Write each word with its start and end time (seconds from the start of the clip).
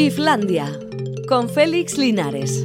Iflandia, 0.00 0.78
con 1.26 1.48
Félix 1.48 1.98
Linares. 1.98 2.64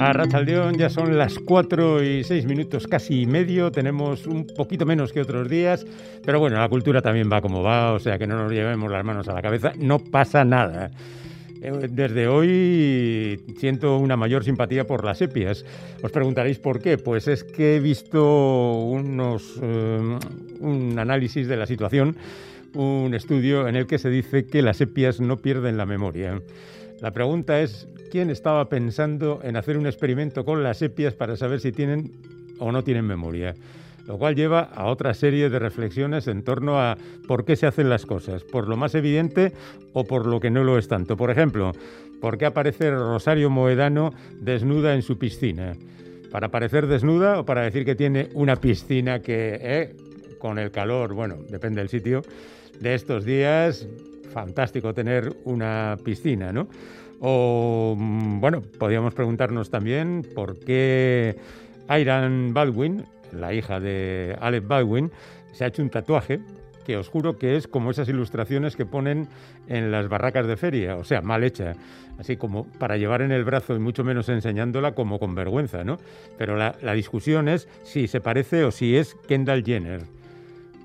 A 0.00 0.12
Rachaldeón 0.12 0.76
ya 0.76 0.90
son 0.90 1.16
las 1.16 1.38
4 1.38 2.02
y 2.02 2.24
6 2.24 2.46
minutos, 2.46 2.88
casi 2.88 3.26
medio. 3.26 3.70
Tenemos 3.70 4.26
un 4.26 4.48
poquito 4.48 4.84
menos 4.84 5.12
que 5.12 5.20
otros 5.20 5.48
días, 5.48 5.86
pero 6.24 6.40
bueno, 6.40 6.58
la 6.58 6.68
cultura 6.68 7.02
también 7.02 7.30
va 7.32 7.40
como 7.40 7.62
va, 7.62 7.92
o 7.92 8.00
sea 8.00 8.18
que 8.18 8.26
no 8.26 8.36
nos 8.36 8.50
llevemos 8.50 8.90
las 8.90 9.04
manos 9.04 9.28
a 9.28 9.32
la 9.32 9.42
cabeza. 9.42 9.74
No 9.78 10.00
pasa 10.00 10.44
nada. 10.44 10.90
Eh, 11.62 11.70
desde 11.88 12.26
hoy 12.26 13.40
siento 13.58 13.98
una 13.98 14.16
mayor 14.16 14.42
simpatía 14.42 14.88
por 14.88 15.04
las 15.04 15.18
sepias. 15.18 15.64
Os 16.02 16.10
preguntaréis 16.10 16.58
por 16.58 16.82
qué. 16.82 16.98
Pues 16.98 17.28
es 17.28 17.44
que 17.44 17.76
he 17.76 17.80
visto 17.80 18.72
unos, 18.80 19.56
eh, 19.62 20.18
un 20.58 20.98
análisis 20.98 21.46
de 21.46 21.56
la 21.56 21.66
situación 21.66 22.16
un 22.74 23.14
estudio 23.14 23.68
en 23.68 23.76
el 23.76 23.86
que 23.86 23.98
se 23.98 24.10
dice 24.10 24.46
que 24.46 24.62
las 24.62 24.78
sepias 24.78 25.20
no 25.20 25.36
pierden 25.38 25.76
la 25.76 25.86
memoria. 25.86 26.40
La 27.00 27.12
pregunta 27.12 27.60
es, 27.60 27.88
¿quién 28.10 28.30
estaba 28.30 28.68
pensando 28.68 29.40
en 29.42 29.56
hacer 29.56 29.78
un 29.78 29.86
experimento 29.86 30.44
con 30.44 30.62
las 30.62 30.78
sepias 30.78 31.14
para 31.14 31.36
saber 31.36 31.60
si 31.60 31.72
tienen 31.72 32.12
o 32.58 32.72
no 32.72 32.84
tienen 32.84 33.06
memoria? 33.06 33.54
Lo 34.06 34.18
cual 34.18 34.34
lleva 34.34 34.60
a 34.60 34.86
otra 34.86 35.14
serie 35.14 35.48
de 35.50 35.58
reflexiones 35.58 36.26
en 36.26 36.42
torno 36.42 36.80
a 36.80 36.98
por 37.26 37.44
qué 37.44 37.56
se 37.56 37.66
hacen 37.66 37.88
las 37.88 38.06
cosas, 38.06 38.44
por 38.44 38.68
lo 38.68 38.76
más 38.76 38.94
evidente 38.94 39.52
o 39.92 40.04
por 40.04 40.26
lo 40.26 40.40
que 40.40 40.50
no 40.50 40.64
lo 40.64 40.78
es 40.78 40.88
tanto. 40.88 41.16
Por 41.16 41.30
ejemplo, 41.30 41.72
¿por 42.20 42.36
qué 42.36 42.46
aparece 42.46 42.90
Rosario 42.90 43.50
Moedano 43.50 44.12
desnuda 44.40 44.94
en 44.94 45.02
su 45.02 45.18
piscina? 45.18 45.74
¿Para 46.30 46.50
parecer 46.50 46.86
desnuda 46.86 47.40
o 47.40 47.44
para 47.44 47.62
decir 47.62 47.84
que 47.84 47.94
tiene 47.94 48.28
una 48.34 48.56
piscina 48.56 49.20
que, 49.20 49.58
eh, 49.60 49.96
con 50.38 50.58
el 50.58 50.70
calor, 50.70 51.14
bueno, 51.14 51.36
depende 51.48 51.80
del 51.80 51.88
sitio, 51.88 52.22
de 52.78 52.94
estos 52.94 53.24
días, 53.24 53.86
fantástico 54.32 54.94
tener 54.94 55.36
una 55.44 55.96
piscina, 56.04 56.52
¿no? 56.52 56.68
O, 57.20 57.94
mm, 57.98 58.40
bueno, 58.40 58.62
podríamos 58.78 59.14
preguntarnos 59.14 59.70
también 59.70 60.26
por 60.34 60.58
qué 60.58 61.36
Iran 61.88 62.54
Baldwin, 62.54 63.04
la 63.32 63.52
hija 63.52 63.80
de 63.80 64.36
Alec 64.40 64.66
Baldwin, 64.66 65.10
se 65.52 65.64
ha 65.64 65.66
hecho 65.68 65.82
un 65.82 65.90
tatuaje 65.90 66.40
que 66.84 66.96
os 66.96 67.08
juro 67.08 67.38
que 67.38 67.56
es 67.56 67.68
como 67.68 67.90
esas 67.90 68.08
ilustraciones 68.08 68.74
que 68.74 68.86
ponen 68.86 69.28
en 69.68 69.90
las 69.90 70.08
barracas 70.08 70.46
de 70.46 70.56
feria, 70.56 70.96
o 70.96 71.04
sea, 71.04 71.20
mal 71.20 71.44
hecha, 71.44 71.74
así 72.18 72.36
como 72.36 72.64
para 72.78 72.96
llevar 72.96 73.22
en 73.22 73.32
el 73.32 73.44
brazo 73.44 73.76
y 73.76 73.78
mucho 73.78 74.02
menos 74.02 74.28
enseñándola 74.28 74.92
como 74.92 75.18
con 75.18 75.34
vergüenza, 75.34 75.84
¿no? 75.84 75.98
Pero 76.38 76.56
la, 76.56 76.74
la 76.80 76.94
discusión 76.94 77.48
es 77.48 77.68
si 77.82 78.08
se 78.08 78.20
parece 78.20 78.64
o 78.64 78.70
si 78.70 78.96
es 78.96 79.14
Kendall 79.28 79.62
Jenner. 79.64 80.19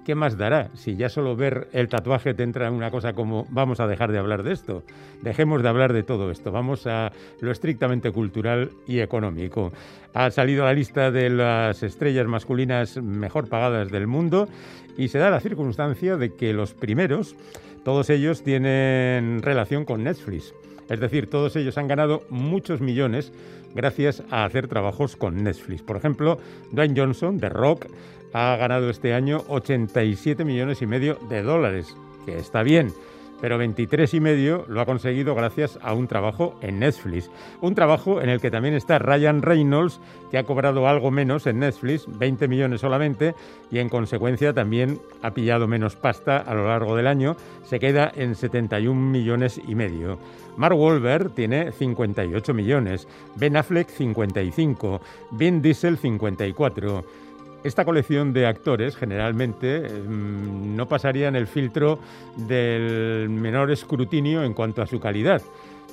¿Qué 0.06 0.16
más 0.16 0.38
dará? 0.38 0.70
Si 0.76 0.96
ya 0.96 1.10
solo 1.10 1.36
ver 1.36 1.68
el 1.74 1.90
tatuaje 1.90 2.34
te 2.34 2.44
entra 2.44 2.68
en 2.68 2.74
una 2.74 2.92
cosa 2.92 3.14
como 3.14 3.46
vamos 3.50 3.80
a 3.80 3.88
dejar 3.88 4.12
de 4.12 4.20
hablar 4.20 4.44
de 4.44 4.54
esto. 4.54 4.84
Dejemos 5.22 5.64
de 5.64 5.70
hablar 5.70 5.92
de 5.92 6.04
todo 6.04 6.32
esto, 6.32 6.52
vamos 6.52 6.86
a 6.88 7.12
lo 7.42 7.52
estrictamente 7.52 8.12
cultural 8.12 8.70
y 8.88 9.00
económico. 9.00 9.74
Ha 10.14 10.30
salido 10.32 10.64
la 10.64 10.74
lista 10.74 11.12
de 11.12 11.30
las 11.30 11.82
estrellas 11.84 12.28
masculinas 12.28 12.98
mejor 12.98 13.50
pagadas 13.50 13.92
del 13.92 14.08
mundo 14.08 14.48
y 14.96 15.08
se 15.08 15.18
da 15.18 15.30
la 15.30 15.42
circunstancia 15.42 16.16
de 16.16 16.34
que 16.36 16.54
los 16.54 16.74
primeros, 16.74 17.36
todos 17.84 18.10
ellos 18.10 18.44
tienen 18.44 19.42
relación 19.42 19.86
con 19.86 20.04
Netflix. 20.04 20.54
Es 20.88 21.00
decir, 21.00 21.28
todos 21.28 21.56
ellos 21.56 21.80
han 21.80 21.88
ganado 21.88 22.24
muchos 22.30 22.80
millones 22.80 23.34
gracias 23.74 24.24
a 24.30 24.46
hacer 24.46 24.68
trabajos 24.68 25.16
con 25.16 25.44
Netflix. 25.44 25.82
Por 25.82 25.98
ejemplo, 25.98 26.38
Dwayne 26.72 26.94
Johnson 26.96 27.38
de 27.40 27.50
Rock 27.50 27.88
ha 28.36 28.58
ganado 28.58 28.90
este 28.90 29.14
año 29.14 29.44
87 29.48 30.44
millones 30.44 30.82
y 30.82 30.86
medio 30.86 31.18
de 31.30 31.42
dólares, 31.42 31.96
que 32.26 32.38
está 32.38 32.64
bien, 32.64 32.92
pero 33.40 33.58
23 33.58 34.14
y 34.14 34.20
medio 34.20 34.66
lo 34.68 34.82
ha 34.82 34.86
conseguido 34.86 35.36
gracias 35.36 35.80
a 35.82 35.94
un 35.94 36.08
trabajo 36.08 36.60
en 36.62 36.80
Netflix. 36.80 37.32
Un 37.62 37.76
trabajo 37.76 38.22
en 38.22 38.28
el 38.28 38.42
que 38.42 38.52
también 38.52 38.74
está 38.74 39.00
Ryan 39.00 39.42
Reynolds, 39.42 40.02
que 40.32 40.38
ha 40.38 40.44
cobrado 40.44 40.86
algo 40.90 41.12
menos 41.12 41.48
en 41.48 41.60
Netflix, 41.60 42.08
20 42.10 42.50
millones 42.50 42.82
solamente, 42.82 43.36
y 43.72 43.80
en 43.80 43.88
consecuencia 43.88 44.52
también 44.52 45.00
ha 45.22 45.32
pillado 45.32 45.66
menos 45.66 45.96
pasta 45.96 46.38
a 46.38 46.54
lo 46.54 46.68
largo 46.68 46.98
del 46.98 47.08
año, 47.08 47.38
se 47.64 47.80
queda 47.80 48.12
en 48.16 48.36
71 48.36 49.00
millones 49.00 49.62
y 49.66 49.76
medio. 49.76 50.20
Mark 50.58 50.78
Wahlberg 50.78 51.34
tiene 51.34 51.72
58 51.72 52.54
millones, 52.54 53.08
Ben 53.38 53.56
Affleck 53.56 53.88
55, 53.88 55.00
Vin 55.32 55.62
Diesel 55.62 55.98
54. 55.98 57.25
Esta 57.66 57.84
colección 57.84 58.32
de 58.32 58.46
actores 58.46 58.96
generalmente 58.96 59.90
mm, 59.90 60.76
no 60.76 60.88
pasarían 60.88 61.36
el 61.36 61.48
filtro 61.48 61.98
del 62.36 63.28
menor 63.28 63.72
escrutinio 63.72 64.44
en 64.44 64.54
cuanto 64.54 64.84
a 64.84 64.86
su 64.86 65.00
calidad, 65.00 65.42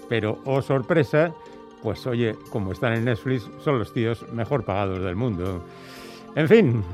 pero, 0.06 0.38
oh 0.44 0.60
sorpresa, 0.60 1.32
pues 1.82 2.06
oye, 2.06 2.36
como 2.50 2.72
están 2.72 2.92
en 2.92 3.06
Netflix, 3.06 3.48
son 3.64 3.78
los 3.78 3.90
tíos 3.94 4.30
mejor 4.34 4.66
pagados 4.66 5.02
del 5.02 5.16
mundo. 5.16 5.64
En 6.34 6.46
fin, 6.46 6.84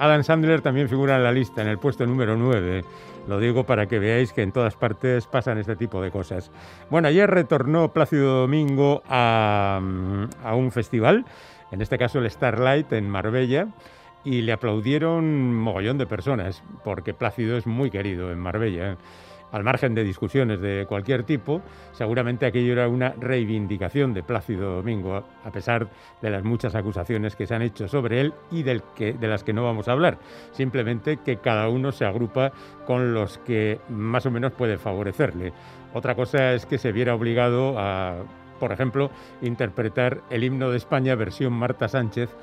Adam 0.00 0.24
Sandler 0.24 0.62
también 0.62 0.88
figura 0.88 1.14
en 1.14 1.22
la 1.22 1.30
lista, 1.30 1.62
en 1.62 1.68
el 1.68 1.78
puesto 1.78 2.04
número 2.04 2.36
9. 2.36 2.82
Lo 3.28 3.38
digo 3.38 3.62
para 3.62 3.86
que 3.86 4.00
veáis 4.00 4.32
que 4.32 4.42
en 4.42 4.50
todas 4.50 4.74
partes 4.74 5.28
pasan 5.28 5.58
este 5.58 5.76
tipo 5.76 6.02
de 6.02 6.10
cosas. 6.10 6.50
Bueno, 6.90 7.06
ayer 7.06 7.30
retornó 7.30 7.92
Plácido 7.92 8.40
Domingo 8.40 9.00
a 9.08 9.78
un 10.56 10.72
festival, 10.72 11.24
en 11.70 11.82
este 11.82 11.98
caso 11.98 12.18
el 12.18 12.28
Starlight 12.28 12.92
en 12.94 13.08
Marbella 13.08 13.68
y 14.24 14.42
le 14.42 14.52
aplaudieron 14.52 15.54
mogollón 15.54 15.98
de 15.98 16.06
personas, 16.06 16.62
porque 16.82 17.14
Plácido 17.14 17.56
es 17.56 17.66
muy 17.66 17.90
querido 17.90 18.32
en 18.32 18.38
Marbella. 18.38 18.92
¿eh? 18.92 18.96
Al 19.52 19.62
margen 19.62 19.94
de 19.94 20.02
discusiones 20.02 20.60
de 20.60 20.84
cualquier 20.88 21.22
tipo, 21.22 21.62
seguramente 21.92 22.44
aquello 22.44 22.72
era 22.72 22.88
una 22.88 23.10
reivindicación 23.10 24.12
de 24.12 24.24
Plácido 24.24 24.74
Domingo, 24.74 25.14
a 25.44 25.50
pesar 25.52 25.88
de 26.20 26.30
las 26.30 26.42
muchas 26.42 26.74
acusaciones 26.74 27.36
que 27.36 27.46
se 27.46 27.54
han 27.54 27.62
hecho 27.62 27.86
sobre 27.86 28.20
él 28.20 28.34
y 28.50 28.64
de 28.64 28.82
las 29.20 29.44
que 29.44 29.52
no 29.52 29.62
vamos 29.62 29.86
a 29.86 29.92
hablar. 29.92 30.18
Simplemente 30.50 31.18
que 31.18 31.36
cada 31.36 31.68
uno 31.68 31.92
se 31.92 32.04
agrupa 32.04 32.50
con 32.84 33.14
los 33.14 33.38
que 33.38 33.78
más 33.88 34.26
o 34.26 34.32
menos 34.32 34.50
puede 34.54 34.76
favorecerle. 34.76 35.52
Otra 35.92 36.16
cosa 36.16 36.54
es 36.54 36.66
que 36.66 36.78
se 36.78 36.90
viera 36.90 37.14
obligado 37.14 37.78
a, 37.78 38.24
por 38.58 38.72
ejemplo, 38.72 39.12
interpretar 39.40 40.22
el 40.30 40.42
himno 40.42 40.70
de 40.70 40.78
España 40.78 41.14
versión 41.14 41.52
Marta 41.52 41.86
Sánchez 41.86 42.34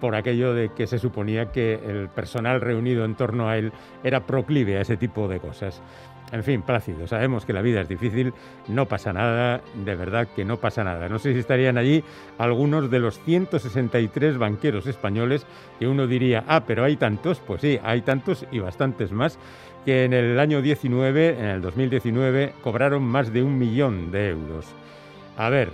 por 0.00 0.14
aquello 0.14 0.54
de 0.54 0.70
que 0.70 0.86
se 0.86 0.98
suponía 0.98 1.52
que 1.52 1.74
el 1.74 2.08
personal 2.08 2.60
reunido 2.60 3.04
en 3.04 3.14
torno 3.14 3.48
a 3.48 3.56
él 3.56 3.72
era 4.04 4.26
proclive 4.26 4.78
a 4.78 4.82
ese 4.82 4.96
tipo 4.96 5.28
de 5.28 5.40
cosas. 5.40 5.82
En 6.32 6.42
fin, 6.42 6.62
Plácido, 6.62 7.06
sabemos 7.06 7.46
que 7.46 7.52
la 7.52 7.62
vida 7.62 7.80
es 7.80 7.88
difícil, 7.88 8.34
no 8.66 8.86
pasa 8.86 9.12
nada, 9.12 9.60
de 9.74 9.94
verdad 9.94 10.26
que 10.34 10.44
no 10.44 10.56
pasa 10.56 10.82
nada. 10.82 11.08
No 11.08 11.20
sé 11.20 11.32
si 11.32 11.38
estarían 11.38 11.78
allí 11.78 12.02
algunos 12.36 12.90
de 12.90 12.98
los 12.98 13.20
163 13.20 14.36
banqueros 14.36 14.88
españoles 14.88 15.46
que 15.78 15.86
uno 15.86 16.08
diría, 16.08 16.44
ah, 16.48 16.64
pero 16.66 16.82
hay 16.82 16.96
tantos, 16.96 17.40
pues 17.46 17.60
sí, 17.60 17.78
hay 17.82 18.00
tantos 18.02 18.44
y 18.50 18.58
bastantes 18.58 19.12
más, 19.12 19.38
que 19.84 20.04
en 20.04 20.12
el 20.12 20.40
año 20.40 20.62
19, 20.62 21.38
en 21.38 21.44
el 21.44 21.62
2019, 21.62 22.54
cobraron 22.60 23.04
más 23.04 23.32
de 23.32 23.44
un 23.44 23.56
millón 23.56 24.10
de 24.10 24.30
euros. 24.30 24.66
A 25.36 25.48
ver, 25.48 25.70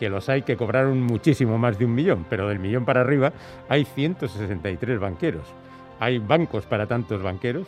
que 0.00 0.08
los 0.08 0.30
hay 0.30 0.40
que 0.42 0.56
cobraron 0.56 1.02
muchísimo 1.02 1.58
más 1.58 1.78
de 1.78 1.84
un 1.84 1.94
millón, 1.94 2.24
pero 2.28 2.48
del 2.48 2.58
millón 2.58 2.86
para 2.86 3.02
arriba 3.02 3.34
hay 3.68 3.84
163 3.84 4.98
banqueros. 4.98 5.44
Hay 6.00 6.18
bancos 6.18 6.64
para 6.64 6.86
tantos 6.86 7.22
banqueros, 7.22 7.66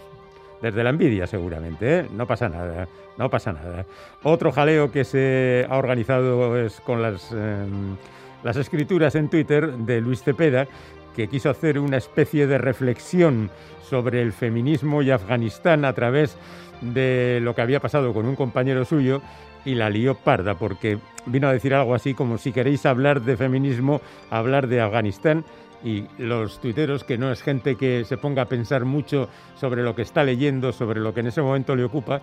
desde 0.63 0.83
la 0.83 0.91
envidia 0.91 1.27
seguramente, 1.27 1.99
¿eh? 1.99 2.07
no 2.11 2.27
pasa 2.27 2.49
nada, 2.49 2.89
no 3.19 3.29
pasa 3.29 3.53
nada. 3.53 3.85
Otro 4.23 4.51
jaleo 4.51 4.91
que 4.91 5.05
se 5.05 5.67
ha 5.69 5.77
organizado 5.77 6.59
es 6.59 6.81
con 6.81 7.03
las, 7.03 7.31
em, 7.33 7.99
las 8.43 8.57
escrituras 8.57 9.15
en 9.15 9.29
Twitter 9.29 9.71
de 9.71 10.01
Luis 10.01 10.23
Cepeda, 10.23 10.67
que 11.15 11.29
quiso 11.29 11.51
hacer 11.51 11.79
una 11.79 11.99
especie 11.99 12.47
de 12.47 12.57
reflexión 12.57 13.51
sobre 13.83 14.23
el 14.23 14.33
feminismo 14.33 15.03
y 15.03 15.11
Afganistán 15.11 15.85
a 15.85 15.93
través 15.93 16.39
de 16.81 17.41
lo 17.43 17.55
que 17.55 17.61
había 17.61 17.81
pasado 17.81 18.15
con 18.15 18.25
un 18.25 18.37
compañero 18.37 18.87
suyo 18.87 19.21
y 19.65 19.75
la 19.75 19.91
lió 19.91 20.15
parda 20.15 20.55
porque 20.55 20.99
vino 21.27 21.49
a 21.49 21.53
decir 21.53 21.75
algo 21.75 21.95
así 21.95 22.15
como 22.15 22.39
si 22.39 22.53
queréis 22.53 22.87
hablar 22.87 23.23
de 23.23 23.37
feminismo, 23.37 24.01
hablar 24.31 24.67
de 24.67 24.81
Afganistán 24.81 25.45
y 25.85 26.05
los 26.19 26.61
tuiteros, 26.61 27.05
que 27.05 27.19
no 27.19 27.33
es 27.33 27.43
gente 27.43 27.77
que 27.77 28.05
se 28.05 28.17
ponga 28.17 28.43
a 28.43 28.49
pensar 28.49 28.85
mucho 28.85 29.29
sobre 29.57 29.83
lo 29.83 29.95
que 29.95 30.03
está 30.03 30.25
leyendo, 30.25 30.73
sobre 30.73 31.01
lo 31.01 31.13
que 31.13 31.21
en 31.21 31.27
ese 31.29 31.43
momento 31.43 31.75
le 31.75 31.85
ocupa, 31.85 32.21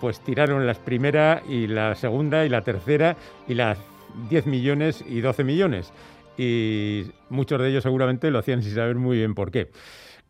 pues 0.00 0.20
tiraron 0.20 0.66
la 0.66 0.74
primera 0.74 1.42
y 1.48 1.66
la 1.66 1.94
segunda 1.94 2.44
y 2.44 2.48
la 2.48 2.62
tercera 2.62 3.16
y 3.48 3.54
las 3.54 3.78
10 4.28 4.46
millones 4.46 5.04
y 5.06 5.20
12 5.20 5.44
millones. 5.44 5.92
Y 6.38 7.06
muchos 7.28 7.60
de 7.60 7.68
ellos 7.68 7.82
seguramente 7.82 8.30
lo 8.30 8.38
hacían 8.38 8.62
sin 8.62 8.74
saber 8.74 8.96
muy 8.96 9.18
bien 9.18 9.34
por 9.34 9.50
qué. 9.50 9.70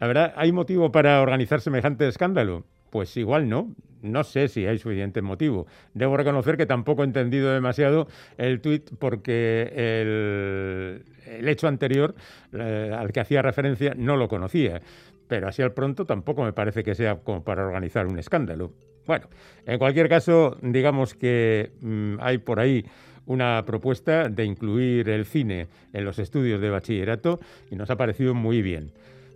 La 0.00 0.06
verdad, 0.06 0.32
¿hay 0.36 0.50
motivo 0.50 0.90
para 0.90 1.20
organizar 1.20 1.60
semejante 1.60 2.08
escándalo? 2.08 2.64
Pues 2.90 3.16
igual 3.16 3.48
no. 3.48 3.74
No 4.02 4.24
sé 4.24 4.48
si 4.48 4.66
hay 4.66 4.78
suficiente 4.78 5.20
motivo. 5.20 5.66
Debo 5.92 6.16
reconocer 6.16 6.56
que 6.56 6.66
tampoco 6.66 7.02
he 7.02 7.06
entendido 7.06 7.52
demasiado 7.52 8.08
el 8.38 8.60
tuit 8.60 8.90
porque 8.98 9.70
el, 9.74 11.48
hecho 11.48 11.68
anterior 11.68 12.14
eh, 12.52 12.94
al 12.96 13.12
que 13.12 13.20
hacía 13.20 13.42
referencia 13.42 13.94
no 13.96 14.16
lo 14.16 14.28
conocía. 14.28 14.80
Pero 15.28 15.48
así 15.48 15.62
al 15.62 15.72
pronto 15.72 16.06
tampoco 16.06 16.42
me 16.42 16.52
parece 16.52 16.82
que 16.82 16.94
sea 16.94 17.16
como 17.16 17.44
para 17.44 17.64
organizar 17.66 18.06
un 18.06 18.18
escándalo. 18.18 18.72
Bueno, 19.06 19.28
en 19.66 19.78
cualquier 19.78 20.08
caso, 20.08 20.56
digamos 20.62 21.14
que 21.14 21.72
mm, 21.80 22.16
hay 22.20 22.38
por 22.38 22.58
ahí 22.58 22.84
una 23.26 23.64
propuesta 23.64 24.28
de 24.28 24.44
incluir 24.44 25.08
el 25.08 25.24
cine 25.24 25.68
en 25.92 26.04
los 26.04 26.18
estudios 26.18 26.60
de 26.60 26.70
bachillerato 26.70 27.38
y 27.70 27.76
nos 27.76 27.90
ha 27.90 27.96
parecido 27.96 28.34
muy 28.34 28.62
bien. 28.62 28.92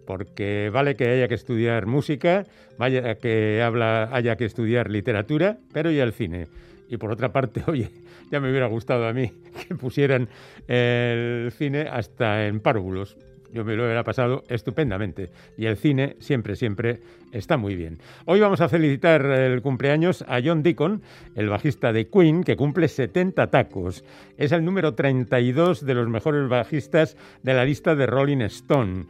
Porque 0.07 0.71
vale 0.73 0.97
que 0.97 1.09
haya 1.09 1.29
que 1.29 1.35
estudiar 1.35 1.87
música, 1.87 2.45
vaya 2.79 3.17
que 3.17 3.63
habla, 3.63 4.11
haya 4.13 4.37
que 4.37 4.45
estudiar 4.45 4.91
literatura, 4.91 5.59
pero 5.73 5.91
y 5.91 5.99
el 5.99 6.13
cine. 6.13 6.47
Y 6.89 6.97
por 6.97 7.11
otra 7.11 7.33
parte, 7.33 7.63
oye, 7.69 7.91
ya 8.31 8.41
me 8.41 8.51
hubiera 8.51 8.67
gustado 8.67 9.07
a 9.07 9.13
mí 9.13 9.33
que 9.69 9.75
pusieran 9.75 10.29
el 10.69 11.53
cine 11.53 11.89
hasta 11.91 12.47
en 12.47 12.61
párvulos 12.61 13.17
yo 13.55 13.65
me 13.65 13.77
lo 13.77 13.85
hubiera 13.85 14.03
pasado 14.03 14.43
estupendamente. 14.49 15.31
Y 15.57 15.67
el 15.67 15.77
cine 15.77 16.17
siempre, 16.19 16.57
siempre 16.57 16.99
está 17.31 17.57
muy 17.57 17.77
bien. 17.77 17.99
Hoy 18.27 18.41
vamos 18.41 18.61
a 18.61 18.69
felicitar 18.69 19.25
el 19.25 19.63
cumpleaños 19.63 20.25
a 20.27 20.41
John 20.45 20.65
Deacon, 20.65 21.03
el 21.37 21.49
bajista 21.49 21.93
de 21.93 22.09
Queen, 22.09 22.43
que 22.43 22.57
cumple 22.57 22.89
70 22.89 23.47
tacos. 23.51 24.05
Es 24.37 24.51
el 24.51 24.65
número 24.65 24.95
32 24.95 25.87
de 25.87 25.95
los 25.95 26.09
mejores 26.09 26.49
bajistas 26.49 27.17
de 27.45 27.55
la 27.55 27.65
lista 27.65 27.95
de 27.95 28.07
Rolling 28.07 28.41
Stone. 28.41 29.05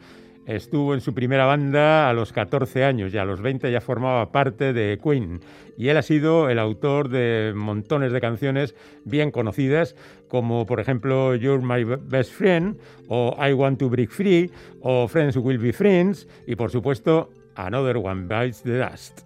Estuvo 0.47 0.93
en 0.93 1.01
su 1.01 1.15
primera 1.15 1.47
banda 1.47 2.11
a 2.11 2.13
los 2.13 2.33
14 2.33 2.85
años 2.85 3.15
y 3.15 3.19
a 3.19 3.25
los 3.25 3.41
20 3.41 3.73
ya 3.73 3.81
formaba 3.81 4.31
parte 4.31 4.75
de 4.75 4.99
Queen. 5.03 5.41
Y 5.79 5.89
él 5.89 5.97
ha 5.97 6.03
sido 6.03 6.51
el 6.51 6.59
autor 6.59 7.09
de 7.09 7.53
montones 7.57 8.13
de 8.13 8.21
canciones 8.21 8.75
bien 9.05 9.31
conocidas, 9.31 9.97
como 10.29 10.67
por 10.67 10.81
ejemplo 10.81 11.35
You're 11.35 11.65
My 11.65 11.85
Best 11.85 12.33
Friend, 12.33 12.77
o 13.09 13.35
I 13.43 13.55
Want 13.55 13.79
to 13.79 13.89
Break 13.89 14.11
Free, 14.11 14.51
o 14.81 15.09
Friends 15.09 15.37
Will 15.37 15.59
Be 15.59 15.73
Friends, 15.73 16.29
y 16.47 16.57
por 16.57 16.71
supuesto 16.71 17.31
Another 17.55 17.97
One 17.97 18.27
Bites 18.27 18.63
the 18.63 18.79
Dust. 18.79 19.23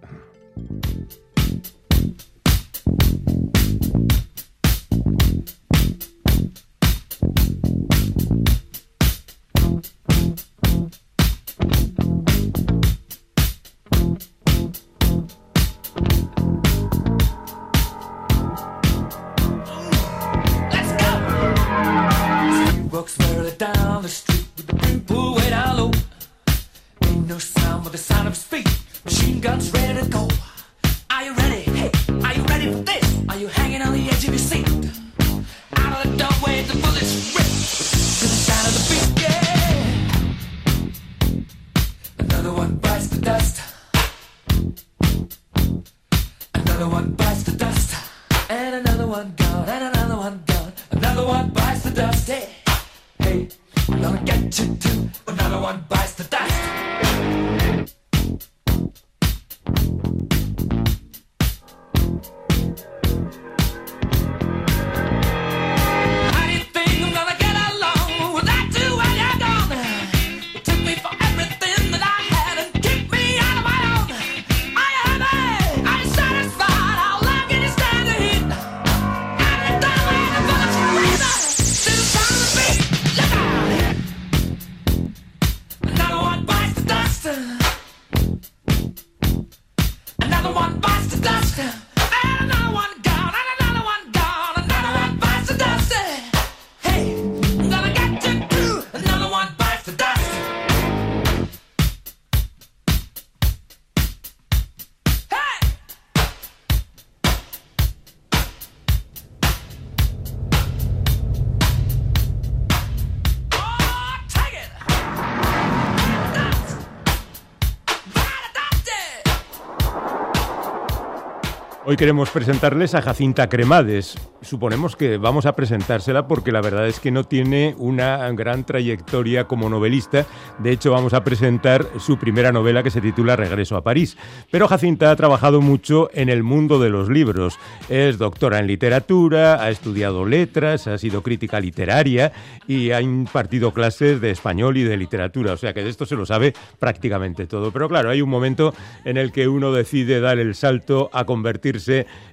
Hoy 121.91 121.97
queremos 121.97 122.29
presentarles 122.29 122.95
a 122.95 123.01
Jacinta 123.01 123.49
Cremades. 123.49 124.15
Suponemos 124.43 124.95
que 124.95 125.17
vamos 125.17 125.47
a 125.47 125.57
presentársela 125.57 126.29
porque 126.29 126.53
la 126.53 126.61
verdad 126.61 126.87
es 126.87 127.01
que 127.01 127.11
no 127.11 127.25
tiene 127.25 127.75
una 127.79 128.31
gran 128.33 128.67
trayectoria 128.67 129.45
como 129.45 129.71
novelista. 129.71 130.27
De 130.59 130.71
hecho, 130.71 130.93
vamos 130.93 131.15
a 131.15 131.25
presentar 131.25 131.87
su 131.99 132.19
primera 132.19 132.53
novela 132.53 132.83
que 132.83 132.91
se 132.91 133.01
titula 133.01 133.37
Regreso 133.37 133.75
a 133.75 133.83
París. 133.83 134.19
Pero 134.51 134.69
Jacinta 134.69 135.11
ha 135.11 135.17
trabajado 135.17 135.63
mucho 135.63 136.11
en 136.13 136.29
el 136.29 136.43
mundo 136.43 136.79
de 136.79 136.91
los 136.91 137.09
libros. 137.09 137.59
Es 137.89 138.19
doctora 138.19 138.59
en 138.59 138.67
literatura, 138.67 139.63
ha 139.63 139.71
estudiado 139.71 140.27
letras, 140.27 140.87
ha 140.89 140.99
sido 140.99 141.23
crítica 141.23 141.59
literaria 141.59 142.33
y 142.67 142.91
ha 142.91 143.01
impartido 143.01 143.73
clases 143.73 144.21
de 144.21 144.31
español 144.31 144.77
y 144.77 144.85
de 144.85 144.99
literatura. 144.99 145.55
O 145.55 145.57
sea 145.57 145.73
que 145.73 145.83
de 145.83 145.89
esto 145.89 146.05
se 146.05 146.17
lo 146.17 146.27
sabe 146.27 146.53
prácticamente 146.79 147.47
todo. 147.47 147.73
Pero 147.73 147.89
claro, 147.89 148.11
hay 148.11 148.21
un 148.21 148.29
momento 148.29 148.75
en 149.07 149.17
el 149.17 149.33
que 149.33 149.49
uno 149.49 149.73
decide 149.73 150.21
dar 150.21 150.39
el 150.39 150.55
salto 150.55 151.09
a 151.15 151.25
convertirse 151.25 151.78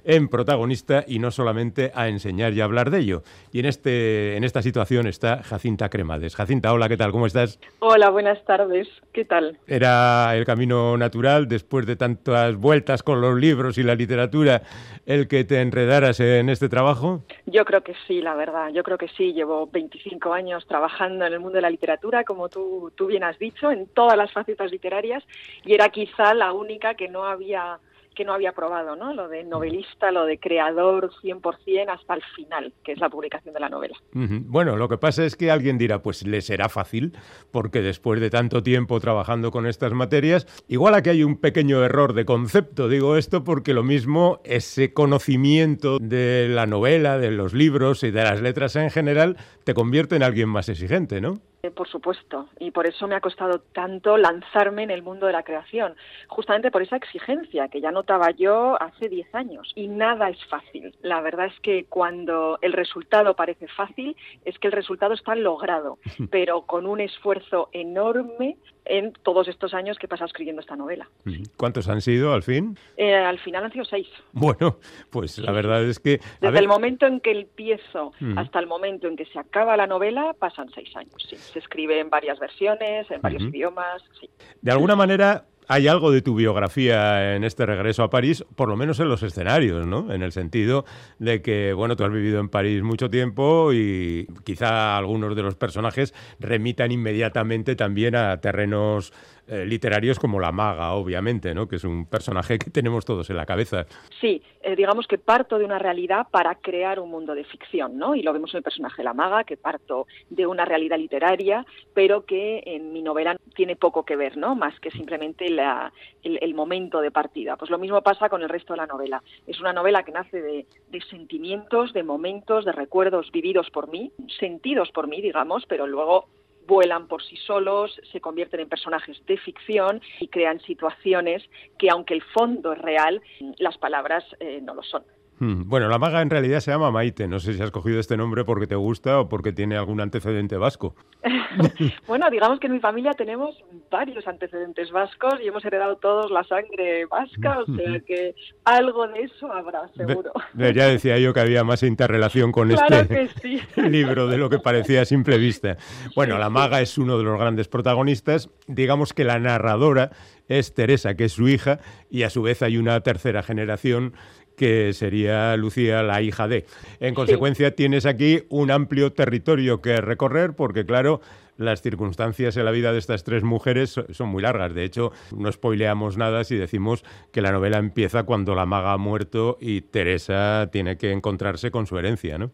en 0.04 0.28
protagonista 0.28 1.04
y 1.06 1.18
no 1.18 1.30
solamente 1.30 1.92
a 1.94 2.08
enseñar 2.08 2.52
y 2.52 2.60
hablar 2.60 2.90
de 2.90 3.00
ello. 3.00 3.22
Y 3.52 3.60
en, 3.60 3.66
este, 3.66 4.36
en 4.36 4.44
esta 4.44 4.62
situación 4.62 5.06
está 5.06 5.42
Jacinta 5.42 5.88
Cremades. 5.88 6.34
Jacinta, 6.34 6.72
hola, 6.72 6.88
¿qué 6.88 6.96
tal? 6.96 7.12
¿Cómo 7.12 7.26
estás? 7.26 7.60
Hola, 7.78 8.10
buenas 8.10 8.44
tardes. 8.44 8.88
¿Qué 9.12 9.24
tal? 9.24 9.58
¿Era 9.66 10.36
el 10.36 10.44
camino 10.44 10.96
natural, 10.96 11.48
después 11.48 11.86
de 11.86 11.96
tantas 11.96 12.56
vueltas 12.56 13.02
con 13.02 13.20
los 13.20 13.38
libros 13.38 13.78
y 13.78 13.82
la 13.82 13.94
literatura, 13.94 14.62
el 15.06 15.28
que 15.28 15.44
te 15.44 15.60
enredaras 15.60 16.20
en 16.20 16.48
este 16.48 16.68
trabajo? 16.68 17.22
Yo 17.46 17.64
creo 17.64 17.82
que 17.82 17.94
sí, 18.06 18.20
la 18.20 18.34
verdad. 18.34 18.70
Yo 18.72 18.82
creo 18.82 18.98
que 18.98 19.08
sí. 19.08 19.32
Llevo 19.32 19.66
25 19.68 20.32
años 20.32 20.66
trabajando 20.66 21.26
en 21.26 21.32
el 21.32 21.40
mundo 21.40 21.56
de 21.56 21.62
la 21.62 21.70
literatura, 21.70 22.24
como 22.24 22.48
tú, 22.48 22.92
tú 22.94 23.06
bien 23.06 23.24
has 23.24 23.38
dicho, 23.38 23.70
en 23.70 23.86
todas 23.86 24.16
las 24.16 24.32
facetas 24.32 24.70
literarias, 24.70 25.22
y 25.64 25.74
era 25.74 25.88
quizá 25.88 26.34
la 26.34 26.52
única 26.52 26.94
que 26.94 27.08
no 27.08 27.24
había 27.24 27.78
que 28.16 28.24
no 28.24 28.32
había 28.32 28.52
probado, 28.52 28.96
¿no? 28.96 29.14
Lo 29.14 29.28
de 29.28 29.44
novelista, 29.44 30.10
lo 30.10 30.24
de 30.24 30.38
creador 30.38 31.12
100% 31.22 31.88
hasta 31.88 32.14
el 32.14 32.22
final, 32.34 32.72
que 32.82 32.92
es 32.92 32.98
la 32.98 33.08
publicación 33.08 33.54
de 33.54 33.60
la 33.60 33.68
novela. 33.68 33.96
Bueno, 34.12 34.76
lo 34.76 34.88
que 34.88 34.98
pasa 34.98 35.24
es 35.24 35.36
que 35.36 35.50
alguien 35.50 35.78
dirá, 35.78 36.02
pues 36.02 36.26
le 36.26 36.40
será 36.40 36.68
fácil, 36.68 37.12
porque 37.52 37.82
después 37.82 38.20
de 38.20 38.30
tanto 38.30 38.62
tiempo 38.62 38.98
trabajando 38.98 39.50
con 39.50 39.66
estas 39.66 39.92
materias, 39.92 40.46
igual 40.66 40.94
aquí 40.94 41.10
hay 41.10 41.22
un 41.22 41.36
pequeño 41.36 41.84
error 41.84 42.14
de 42.14 42.24
concepto, 42.24 42.88
digo 42.88 43.16
esto 43.16 43.44
porque 43.44 43.74
lo 43.74 43.84
mismo 43.84 44.40
ese 44.44 44.94
conocimiento 44.94 45.98
de 45.98 46.48
la 46.48 46.66
novela, 46.66 47.18
de 47.18 47.30
los 47.30 47.52
libros 47.52 48.02
y 48.02 48.10
de 48.10 48.22
las 48.22 48.40
letras 48.40 48.76
en 48.76 48.90
general, 48.90 49.36
te 49.64 49.74
convierte 49.74 50.16
en 50.16 50.22
alguien 50.22 50.48
más 50.48 50.68
exigente, 50.70 51.20
¿no? 51.20 51.34
Eh, 51.62 51.70
por 51.70 51.88
supuesto, 51.88 52.48
y 52.58 52.70
por 52.70 52.86
eso 52.86 53.08
me 53.08 53.14
ha 53.14 53.20
costado 53.20 53.60
tanto 53.72 54.16
lanzarme 54.16 54.82
en 54.82 54.90
el 54.90 55.02
mundo 55.02 55.26
de 55.26 55.32
la 55.32 55.42
creación, 55.42 55.96
justamente 56.28 56.70
por 56.70 56.82
esa 56.82 56.96
exigencia 56.96 57.68
que 57.68 57.80
ya 57.80 57.90
notaba 57.90 58.30
yo 58.30 58.80
hace 58.80 59.08
10 59.08 59.34
años. 59.34 59.72
Y 59.74 59.88
nada 59.88 60.28
es 60.28 60.44
fácil. 60.46 60.94
La 61.00 61.20
verdad 61.22 61.46
es 61.46 61.58
que 61.60 61.86
cuando 61.86 62.58
el 62.60 62.72
resultado 62.72 63.34
parece 63.34 63.68
fácil, 63.68 64.16
es 64.44 64.58
que 64.58 64.68
el 64.68 64.72
resultado 64.72 65.14
está 65.14 65.34
logrado, 65.34 65.98
pero 66.30 66.62
con 66.62 66.86
un 66.86 67.00
esfuerzo 67.00 67.68
enorme 67.72 68.56
en 68.86 69.12
todos 69.12 69.48
estos 69.48 69.74
años 69.74 69.98
que 69.98 70.06
he 70.06 70.08
pasado 70.08 70.26
escribiendo 70.26 70.60
esta 70.60 70.76
novela. 70.76 71.08
¿Cuántos 71.56 71.88
han 71.88 72.00
sido 72.00 72.32
al 72.32 72.42
fin? 72.42 72.78
Eh, 72.96 73.14
al 73.14 73.38
final 73.38 73.64
han 73.64 73.72
sido 73.72 73.84
seis. 73.84 74.08
Bueno, 74.32 74.78
pues 75.10 75.38
la 75.38 75.52
verdad 75.52 75.84
es 75.84 75.98
que... 75.98 76.20
Desde 76.40 76.58
el 76.58 76.68
momento 76.68 77.06
en 77.06 77.20
que 77.20 77.32
empiezo 77.32 78.12
hasta 78.36 78.58
el 78.58 78.66
momento 78.66 79.08
en 79.08 79.16
que 79.16 79.26
se 79.26 79.38
acaba 79.38 79.76
la 79.76 79.86
novela 79.86 80.34
pasan 80.38 80.68
seis 80.74 80.94
años. 80.96 81.14
Sí. 81.28 81.36
Se 81.36 81.58
escribe 81.58 82.00
en 82.00 82.10
varias 82.10 82.38
versiones, 82.38 83.10
en 83.10 83.20
varios 83.20 83.42
idiomas. 83.42 84.02
Sí. 84.20 84.30
De 84.60 84.72
alguna 84.72 84.96
manera 84.96 85.44
hay 85.68 85.88
algo 85.88 86.10
de 86.10 86.22
tu 86.22 86.34
biografía 86.34 87.34
en 87.34 87.44
este 87.44 87.66
regreso 87.66 88.02
a 88.02 88.10
París, 88.10 88.44
por 88.54 88.68
lo 88.68 88.76
menos 88.76 89.00
en 89.00 89.08
los 89.08 89.22
escenarios, 89.22 89.86
¿no? 89.86 90.12
En 90.12 90.22
el 90.22 90.32
sentido 90.32 90.84
de 91.18 91.42
que, 91.42 91.72
bueno, 91.72 91.96
tú 91.96 92.04
has 92.04 92.12
vivido 92.12 92.40
en 92.40 92.48
París 92.48 92.82
mucho 92.82 93.10
tiempo 93.10 93.72
y 93.72 94.28
quizá 94.44 94.96
algunos 94.96 95.34
de 95.34 95.42
los 95.42 95.56
personajes 95.56 96.14
remitan 96.38 96.92
inmediatamente 96.92 97.74
también 97.74 98.14
a 98.14 98.40
terrenos 98.40 99.12
eh, 99.48 99.64
literarios 99.64 100.18
como 100.18 100.40
la 100.40 100.50
maga, 100.50 100.92
obviamente, 100.94 101.54
¿no? 101.54 101.68
que 101.68 101.76
es 101.76 101.84
un 101.84 102.06
personaje 102.06 102.58
que 102.58 102.70
tenemos 102.70 103.04
todos 103.04 103.30
en 103.30 103.36
la 103.36 103.46
cabeza. 103.46 103.86
Sí, 104.20 104.42
eh, 104.60 104.74
digamos 104.74 105.06
que 105.06 105.18
parto 105.18 105.58
de 105.58 105.64
una 105.64 105.78
realidad 105.78 106.26
para 106.30 106.56
crear 106.56 106.98
un 106.98 107.10
mundo 107.10 107.34
de 107.34 107.44
ficción, 107.44 107.96
¿no? 107.96 108.16
y 108.16 108.22
lo 108.22 108.32
vemos 108.32 108.52
en 108.54 108.58
el 108.58 108.62
personaje 108.64 108.98
de 108.98 109.04
la 109.04 109.14
maga, 109.14 109.44
que 109.44 109.56
parto 109.56 110.06
de 110.30 110.46
una 110.46 110.64
realidad 110.64 110.98
literaria, 110.98 111.64
pero 111.94 112.24
que 112.24 112.62
en 112.66 112.92
mi 112.92 113.02
novela 113.02 113.36
tiene 113.54 113.76
poco 113.76 114.04
que 114.04 114.16
ver, 114.16 114.36
¿no? 114.36 114.56
más 114.56 114.78
que 114.80 114.90
simplemente 114.90 115.48
la, 115.48 115.92
el, 116.24 116.54
momento 116.54 117.00
de 117.00 117.12
partida. 117.12 117.56
Pues 117.56 117.70
lo 117.70 117.78
mismo 117.78 118.02
pasa 118.02 118.28
con 118.28 118.42
el 118.42 118.48
resto 118.48 118.72
de 118.72 118.78
la 118.78 118.86
novela. 118.86 119.22
Es 119.46 119.60
una 119.60 119.72
novela 119.72 120.02
que 120.02 120.12
nace 120.12 120.42
de, 120.42 120.66
de 120.90 121.00
sentimientos, 121.02 121.92
de 121.92 122.02
momentos, 122.02 122.64
de 122.64 122.72
recuerdos 122.72 123.30
vividos 123.30 123.70
por 123.70 123.88
mí, 123.88 124.10
sentidos 124.40 124.90
por 124.90 125.06
mí, 125.06 125.20
digamos, 125.20 125.64
pero 125.68 125.86
luego 125.86 126.26
vuelan 126.66 127.08
por 127.08 127.22
sí 127.22 127.36
solos, 127.36 128.00
se 128.12 128.20
convierten 128.20 128.60
en 128.60 128.68
personajes 128.68 129.24
de 129.26 129.36
ficción 129.38 130.00
y 130.20 130.28
crean 130.28 130.60
situaciones 130.60 131.42
que, 131.78 131.90
aunque 131.90 132.14
el 132.14 132.22
fondo 132.22 132.72
es 132.72 132.78
real, 132.78 133.22
las 133.58 133.78
palabras 133.78 134.24
eh, 134.40 134.60
no 134.62 134.74
lo 134.74 134.82
son. 134.82 135.04
Hmm. 135.38 135.68
Bueno, 135.68 135.88
la 135.88 135.98
maga 135.98 136.22
en 136.22 136.30
realidad 136.30 136.60
se 136.60 136.70
llama 136.70 136.90
Maite. 136.90 137.28
No 137.28 137.40
sé 137.40 137.52
si 137.52 137.62
has 137.62 137.70
cogido 137.70 138.00
este 138.00 138.16
nombre 138.16 138.44
porque 138.44 138.66
te 138.66 138.74
gusta 138.74 139.20
o 139.20 139.28
porque 139.28 139.52
tiene 139.52 139.76
algún 139.76 140.00
antecedente 140.00 140.56
vasco. 140.56 140.94
bueno, 142.06 142.30
digamos 142.30 142.58
que 142.58 142.68
en 142.68 142.74
mi 142.74 142.80
familia 142.80 143.12
tenemos 143.12 143.62
varios 143.90 144.26
antecedentes 144.26 144.90
vascos 144.90 145.34
y 145.42 145.48
hemos 145.48 145.64
heredado 145.64 145.96
todos 145.96 146.30
la 146.30 146.44
sangre 146.44 147.06
vasca, 147.06 147.60
o 147.60 147.66
sea 147.66 148.00
que 148.00 148.34
algo 148.64 149.06
de 149.08 149.22
eso 149.22 149.52
habrá, 149.52 149.88
seguro. 149.96 150.32
ya 150.54 150.86
decía 150.86 151.18
yo 151.18 151.34
que 151.34 151.40
había 151.40 151.64
más 151.64 151.82
interrelación 151.82 152.52
con 152.52 152.70
este 152.70 153.60
libro 153.88 154.28
de 154.28 154.38
lo 154.38 154.48
que 154.48 154.58
parecía 154.58 155.02
a 155.02 155.04
simple 155.04 155.38
vista. 155.38 155.76
Bueno, 156.14 156.38
la 156.38 156.50
maga 156.50 156.80
es 156.80 156.96
uno 156.98 157.18
de 157.18 157.24
los 157.24 157.38
grandes 157.38 157.68
protagonistas. 157.68 158.50
Digamos 158.66 159.12
que 159.12 159.24
la 159.24 159.38
narradora 159.38 160.10
es 160.48 160.74
Teresa, 160.74 161.14
que 161.14 161.24
es 161.24 161.32
su 161.32 161.48
hija, 161.48 161.80
y 162.10 162.22
a 162.22 162.30
su 162.30 162.42
vez 162.42 162.62
hay 162.62 162.78
una 162.78 163.00
tercera 163.00 163.42
generación 163.42 164.14
que 164.56 164.92
sería 164.92 165.56
Lucía 165.56 166.02
la 166.02 166.22
hija 166.22 166.48
de. 166.48 166.66
En 167.00 167.14
consecuencia, 167.14 167.74
tienes 167.74 168.06
aquí 168.06 168.42
un 168.48 168.70
amplio 168.70 169.12
territorio 169.12 169.80
que 169.80 170.00
recorrer 170.00 170.54
porque, 170.54 170.84
claro, 170.84 171.20
las 171.56 171.82
circunstancias 171.82 172.56
en 172.56 172.64
la 172.64 172.70
vida 172.70 172.92
de 172.92 172.98
estas 172.98 173.24
tres 173.24 173.42
mujeres 173.42 174.00
son 174.10 174.28
muy 174.28 174.42
largas. 174.42 174.74
De 174.74 174.84
hecho, 174.84 175.12
no 175.36 175.50
spoileamos 175.50 176.16
nada 176.16 176.44
si 176.44 176.56
decimos 176.56 177.04
que 177.32 177.42
la 177.42 177.52
novela 177.52 177.78
empieza 177.78 178.24
cuando 178.24 178.54
la 178.54 178.66
maga 178.66 178.92
ha 178.92 178.98
muerto 178.98 179.58
y 179.60 179.82
Teresa 179.82 180.68
tiene 180.72 180.96
que 180.96 181.12
encontrarse 181.12 181.70
con 181.70 181.86
su 181.86 181.98
herencia, 181.98 182.38
¿no? 182.38 182.50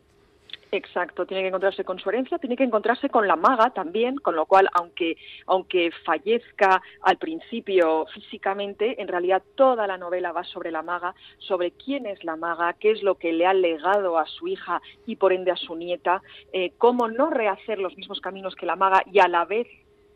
Exacto, 0.75 1.27
tiene 1.27 1.43
que 1.43 1.49
encontrarse 1.49 1.85
con 1.85 1.99
su 1.99 2.09
herencia, 2.09 2.39
tiene 2.39 2.57
que 2.57 2.65
encontrarse 2.65 3.11
con 3.11 3.29
la 3.29 3.37
maga 3.37 3.75
también, 3.75 4.17
con 4.17 4.35
lo 4.35 4.47
cual, 4.47 4.71
aunque, 4.73 5.19
aunque 5.47 5.91
fallezca 6.03 6.81
al 7.03 7.19
principio 7.19 8.07
físicamente, 8.07 8.99
en 8.99 9.07
realidad 9.07 9.43
toda 9.55 9.87
la 9.87 9.99
novela 9.99 10.33
va 10.33 10.45
sobre 10.45 10.71
la 10.71 10.81
maga, 10.81 11.15
sobre 11.37 11.73
quién 11.73 12.07
es 12.07 12.25
la 12.25 12.37
maga, 12.37 12.73
qué 12.73 12.91
es 12.91 13.03
lo 13.03 13.17
que 13.17 13.35
le 13.35 13.45
ha 13.45 13.53
legado 13.53 14.17
a 14.17 14.25
su 14.25 14.49
hija 14.49 14.81
y 15.05 15.17
por 15.17 15.35
ende 15.35 15.51
a 15.51 15.57
su 15.57 15.77
nieta, 15.77 16.23
eh, 16.55 16.73
cómo 16.79 17.07
no 17.07 17.29
rehacer 17.29 17.79
los 17.79 17.95
mismos 17.99 18.23
caminos 18.23 18.55
que 18.55 18.65
la 18.65 18.75
maga 18.75 19.03
y 19.13 19.19
a 19.19 19.29
la 19.29 19.45
vez 19.45 19.69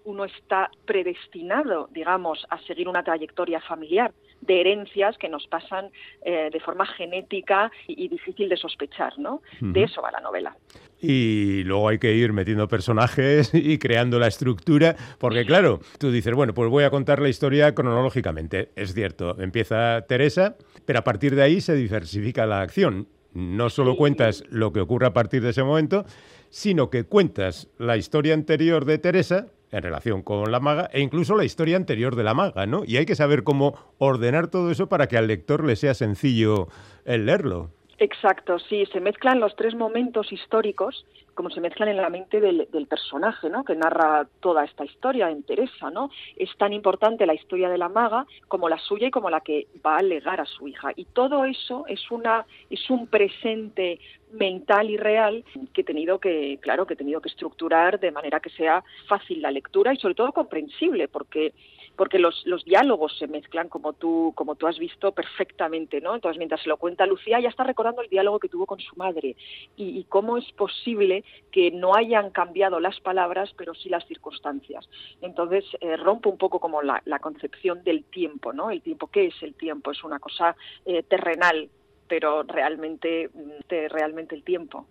uno 0.04 0.24
está 0.24 0.70
predestinado, 0.86 1.90
digamos, 1.90 2.46
a 2.48 2.58
seguir 2.62 2.88
una 2.88 3.02
trayectoria 3.02 3.60
familiar 3.60 4.14
de 4.40 4.60
herencias 4.60 5.16
que 5.18 5.28
nos 5.28 5.46
pasan 5.46 5.90
eh, 6.22 6.50
de 6.52 6.60
forma 6.60 6.86
genética 6.86 7.70
y, 7.86 8.08
difícil 8.08 8.48
de 8.48 8.56
sospechar, 8.56 9.18
¿no? 9.18 9.42
De 9.60 9.84
eso 9.84 10.00
va 10.02 10.10
la 10.10 10.20
novela. 10.20 10.56
Y 11.00 11.62
luego 11.64 11.88
hay 11.88 11.98
que 11.98 12.14
ir 12.14 12.32
metiendo 12.32 12.68
personajes 12.68 13.50
y 13.54 13.78
creando 13.78 14.18
la 14.18 14.28
estructura, 14.28 14.96
porque 15.18 15.44
claro, 15.44 15.80
tú 15.98 16.10
dices, 16.10 16.34
bueno, 16.34 16.54
pues 16.54 16.70
voy 16.70 16.84
a 16.84 16.90
contar 16.90 17.20
la 17.20 17.28
historia 17.28 17.74
cronológicamente. 17.74 18.70
Es 18.76 18.94
cierto, 18.94 19.40
empieza 19.40 20.02
Teresa, 20.06 20.56
pero 20.84 21.00
a 21.00 21.04
partir 21.04 21.34
de 21.34 21.42
ahí 21.42 21.60
se 21.60 21.74
diversifica 21.74 22.46
la 22.46 22.60
acción. 22.60 23.08
No 23.34 23.68
solo 23.68 23.96
cuentas 23.96 24.44
lo 24.48 24.72
que 24.72 24.80
ocurre 24.80 25.06
a 25.06 25.12
partir 25.12 25.42
de 25.42 25.50
ese 25.50 25.62
momento, 25.62 26.06
sino 26.48 26.88
que 26.88 27.04
cuentas 27.04 27.68
la 27.76 27.98
historia 27.98 28.32
anterior 28.32 28.86
de 28.86 28.96
Teresa 28.96 29.48
en 29.70 29.82
relación 29.82 30.22
con 30.22 30.50
la 30.50 30.60
maga 30.60 30.88
e 30.92 31.00
incluso 31.00 31.36
la 31.36 31.44
historia 31.44 31.76
anterior 31.76 32.16
de 32.16 32.24
la 32.24 32.34
maga, 32.34 32.66
¿no? 32.66 32.82
Y 32.86 32.96
hay 32.96 33.06
que 33.06 33.14
saber 33.14 33.42
cómo 33.42 33.74
ordenar 33.98 34.48
todo 34.48 34.70
eso 34.70 34.88
para 34.88 35.08
que 35.08 35.16
al 35.16 35.26
lector 35.26 35.64
le 35.64 35.76
sea 35.76 35.94
sencillo 35.94 36.68
el 37.04 37.26
leerlo. 37.26 37.70
Exacto, 37.98 38.58
sí, 38.58 38.84
se 38.92 39.00
mezclan 39.00 39.40
los 39.40 39.56
tres 39.56 39.74
momentos 39.74 40.30
históricos 40.30 41.06
como 41.36 41.50
se 41.50 41.60
mezclan 41.60 41.90
en 41.90 41.98
la 41.98 42.08
mente 42.08 42.40
del, 42.40 42.66
personaje, 42.88 43.50
¿no? 43.50 43.62
Que 43.62 43.76
narra 43.76 44.26
toda 44.40 44.64
esta 44.64 44.84
historia 44.84 45.30
en 45.30 45.42
Teresa, 45.42 45.90
¿no? 45.90 46.10
Es 46.34 46.48
tan 46.56 46.72
importante 46.72 47.26
la 47.26 47.34
historia 47.34 47.68
de 47.68 47.78
la 47.78 47.90
maga 47.90 48.26
como 48.48 48.68
la 48.68 48.78
suya 48.78 49.08
y 49.08 49.10
como 49.10 49.28
la 49.28 49.42
que 49.42 49.66
va 49.84 49.98
a 49.98 50.02
legar 50.02 50.40
a 50.40 50.46
su 50.46 50.66
hija. 50.66 50.92
Y 50.96 51.04
todo 51.04 51.44
eso 51.44 51.84
es 51.86 52.10
una 52.10 52.46
es 52.70 52.88
un 52.90 53.06
presente 53.06 54.00
mental 54.32 54.90
y 54.90 54.96
real 54.96 55.44
que 55.74 55.82
he 55.82 55.84
tenido 55.84 56.18
que, 56.18 56.58
claro, 56.62 56.86
que 56.86 56.94
he 56.94 56.96
tenido 56.96 57.20
que 57.20 57.28
estructurar 57.28 58.00
de 58.00 58.10
manera 58.10 58.40
que 58.40 58.50
sea 58.50 58.82
fácil 59.06 59.42
la 59.42 59.50
lectura 59.50 59.92
y 59.92 59.98
sobre 59.98 60.14
todo 60.14 60.32
comprensible, 60.32 61.06
porque 61.06 61.52
porque 61.96 62.18
los, 62.18 62.46
los 62.46 62.64
diálogos 62.64 63.16
se 63.18 63.26
mezclan 63.26 63.68
como 63.68 63.94
tú, 63.94 64.32
como 64.34 64.54
tú 64.54 64.66
has 64.66 64.78
visto 64.78 65.12
perfectamente, 65.12 66.00
¿no? 66.00 66.14
Entonces, 66.14 66.38
mientras 66.38 66.62
se 66.62 66.68
lo 66.68 66.76
cuenta 66.76 67.06
Lucía, 67.06 67.40
ya 67.40 67.48
está 67.48 67.64
recordando 67.64 68.02
el 68.02 68.08
diálogo 68.08 68.38
que 68.38 68.48
tuvo 68.48 68.66
con 68.66 68.80
su 68.80 68.94
madre 68.96 69.36
y, 69.76 70.04
cómo 70.08 70.36
es 70.36 70.50
posible 70.52 71.24
que 71.50 71.70
no 71.70 71.94
hayan 71.94 72.30
cambiado 72.30 72.80
las 72.80 73.00
palabras, 73.00 73.52
pero 73.56 73.74
sí 73.74 73.88
las 73.88 74.06
circunstancias. 74.06 74.88
Entonces, 75.20 75.64
eh, 75.80 75.96
rompe 75.96 76.28
un 76.28 76.38
poco 76.38 76.60
como 76.60 76.82
la, 76.82 77.00
concepción 77.20 77.82
del 77.82 78.04
tiempo, 78.04 78.52
¿no? 78.52 78.70
El 78.70 78.82
tiempo, 78.82 79.08
¿qué 79.08 79.26
es 79.26 79.42
el 79.42 79.54
tiempo? 79.54 79.90
Es 79.90 80.04
una 80.04 80.18
cosa 80.18 80.54
eh, 80.84 81.02
terrenal, 81.02 81.68
pero 82.06 82.42
realmente, 82.44 83.30
mm, 83.32 83.90
realmente 83.90 84.34
el 84.34 84.44
tiempo. 84.44 84.86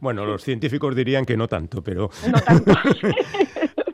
Bueno, 0.00 0.24
los 0.24 0.42
científicos 0.42 0.94
dirían 0.96 1.26
que 1.26 1.36
no 1.36 1.48
tanto, 1.48 1.82
pero... 1.82 2.08
No 2.30 2.40
tanto. 2.40 2.72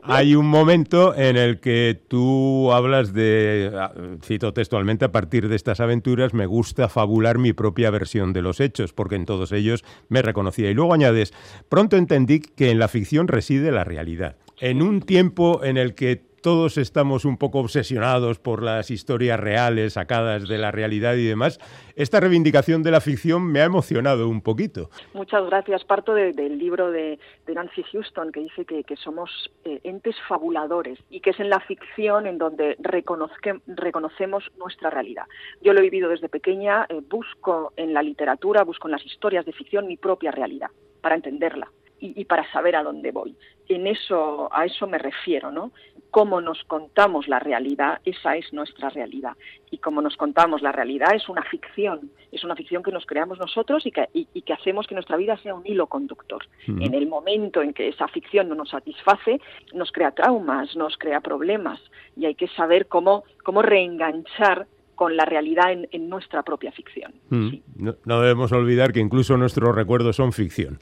Hay 0.09 0.35
un 0.35 0.47
momento 0.47 1.13
en 1.15 1.35
el 1.35 1.59
que 1.59 1.99
tú 2.07 2.71
hablas 2.71 3.13
de, 3.13 3.71
ah, 3.75 3.91
cito 4.23 4.53
textualmente, 4.53 5.03
a 5.03 5.11
partir 5.11 5.49
de 5.49 5.55
estas 5.55 5.79
aventuras 5.79 6.33
me 6.33 6.45
gusta 6.45 6.87
fabular 6.87 7.37
mi 7.37 7.51
propia 7.53 7.91
versión 7.91 8.31
de 8.31 8.41
los 8.41 8.59
hechos, 8.59 8.93
porque 8.93 9.15
en 9.15 9.25
todos 9.25 9.51
ellos 9.51 9.83
me 10.07 10.21
reconocía. 10.21 10.69
Y 10.69 10.73
luego 10.73 10.93
añades, 10.93 11.33
pronto 11.67 11.97
entendí 11.97 12.39
que 12.39 12.71
en 12.71 12.79
la 12.79 12.87
ficción 12.87 13.27
reside 13.27 13.71
la 13.71 13.83
realidad. 13.83 14.37
En 14.59 14.81
un 14.81 15.01
tiempo 15.01 15.63
en 15.63 15.77
el 15.77 15.93
que 15.93 16.26
todos 16.41 16.77
estamos 16.77 17.25
un 17.25 17.37
poco 17.37 17.59
obsesionados 17.59 18.39
por 18.39 18.63
las 18.63 18.91
historias 18.91 19.39
reales 19.39 19.93
sacadas 19.93 20.47
de 20.47 20.57
la 20.57 20.71
realidad 20.71 21.15
y 21.15 21.25
demás, 21.25 21.59
esta 21.95 22.19
reivindicación 22.19 22.83
de 22.83 22.91
la 22.91 23.01
ficción 23.01 23.43
me 23.43 23.61
ha 23.61 23.65
emocionado 23.65 24.29
un 24.29 24.41
poquito. 24.41 24.89
Muchas 25.13 25.45
gracias. 25.45 25.83
Parto 25.83 26.13
del 26.13 26.57
libro 26.57 26.91
de, 26.91 27.19
Nancy 27.47 27.83
Houston 27.91 28.31
que 28.31 28.41
dice 28.41 28.65
que, 28.65 28.83
somos 28.97 29.29
eh, 29.63 29.79
entes 29.83 30.15
fabuladores 30.27 30.99
y 31.09 31.21
que 31.21 31.31
es 31.31 31.39
en 31.39 31.49
la 31.49 31.59
ficción 31.59 32.27
en 32.27 32.37
donde 32.37 32.77
reconocemos 32.79 34.43
nuestra 34.57 34.89
realidad. 34.89 35.25
Yo 35.61 35.73
lo 35.73 35.79
he 35.79 35.83
vivido 35.83 36.09
desde 36.09 36.29
pequeña, 36.29 36.85
eh, 36.89 37.01
busco 37.09 37.73
en 37.77 37.93
la 37.93 38.01
literatura, 38.01 38.63
busco 38.63 38.87
en 38.87 38.93
las 38.93 39.05
historias 39.05 39.45
de 39.45 39.53
ficción 39.53 39.87
mi 39.87 39.97
propia 39.97 40.31
realidad 40.31 40.69
para 41.01 41.15
entenderla 41.15 41.71
y, 41.99 42.25
para 42.25 42.49
saber 42.51 42.75
a 42.75 42.83
dónde 42.83 43.11
voy. 43.11 43.35
En 43.67 43.87
eso, 43.87 44.49
a 44.51 44.65
eso 44.65 44.87
me 44.87 44.97
refiero, 44.97 45.51
¿no? 45.51 45.71
Cómo 46.11 46.39
nos 46.41 46.63
contamos 46.63 47.27
la 47.27 47.39
realidad, 47.39 47.99
esa 48.05 48.37
es 48.37 48.53
nuestra 48.53 48.89
realidad. 48.89 49.33
Y 49.71 49.79
cómo 49.79 50.01
nos 50.01 50.15
contamos 50.15 50.61
la 50.61 50.71
realidad 50.71 51.13
es 51.13 51.27
una 51.27 51.43
ficción, 51.43 52.11
es 52.31 52.43
una 52.43 52.55
ficción 52.55 52.81
que 52.81 52.91
nos 52.91 53.05
creamos 53.05 53.39
nosotros 53.39 53.85
y 53.85 53.91
que, 53.91 54.07
y, 54.13 54.41
que 54.41 54.53
hacemos 54.53 54.87
que 54.87 54.95
nuestra 54.95 55.17
vida 55.17 55.37
sea 55.37 55.55
un 55.55 55.65
hilo 55.65 55.87
conductor. 55.87 56.45
En 56.67 56.93
el 56.93 57.07
momento 57.07 57.61
en 57.61 57.73
que 57.73 57.89
esa 57.89 58.07
ficción 58.07 58.49
no 58.49 58.55
nos 58.55 58.69
satisface, 58.69 59.41
nos 59.73 59.91
crea 59.91 60.11
traumas, 60.11 60.75
nos 60.75 60.97
crea 60.97 61.19
problemas 61.19 61.79
y 62.15 62.25
hay 62.25 62.35
que 62.35 62.47
saber 62.49 62.87
cómo, 62.87 63.23
cómo 63.43 63.61
reenganchar 63.61 64.67
con 64.97 65.15
la 65.15 65.25
realidad 65.25 65.71
en, 65.71 66.09
nuestra 66.09 66.41
propia 66.41 66.71
ficción. 66.71 67.13
Mm. 67.29 67.59
No, 68.03 68.21
debemos 68.21 68.51
olvidar 68.51 68.91
que 68.91 68.99
incluso 68.99 69.37
nuestros 69.37 69.75
recuerdos 69.75 70.15
son 70.15 70.33
ficción. 70.33 70.79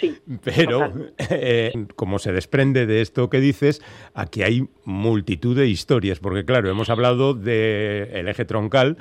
Sí. 0.00 0.16
Pero, 0.44 0.92
eh, 1.18 1.72
como 1.96 2.20
se 2.20 2.32
desprende 2.32 2.86
de 2.86 3.00
esto 3.00 3.28
que 3.28 3.40
dices, 3.40 3.82
aquí 4.14 4.42
hay 4.44 4.68
multitud 4.84 5.56
de 5.56 5.66
historias, 5.66 6.20
porque 6.20 6.44
claro, 6.44 6.70
hemos 6.70 6.88
hablado 6.90 7.34
del 7.34 8.28
eje 8.28 8.44
troncal, 8.44 8.98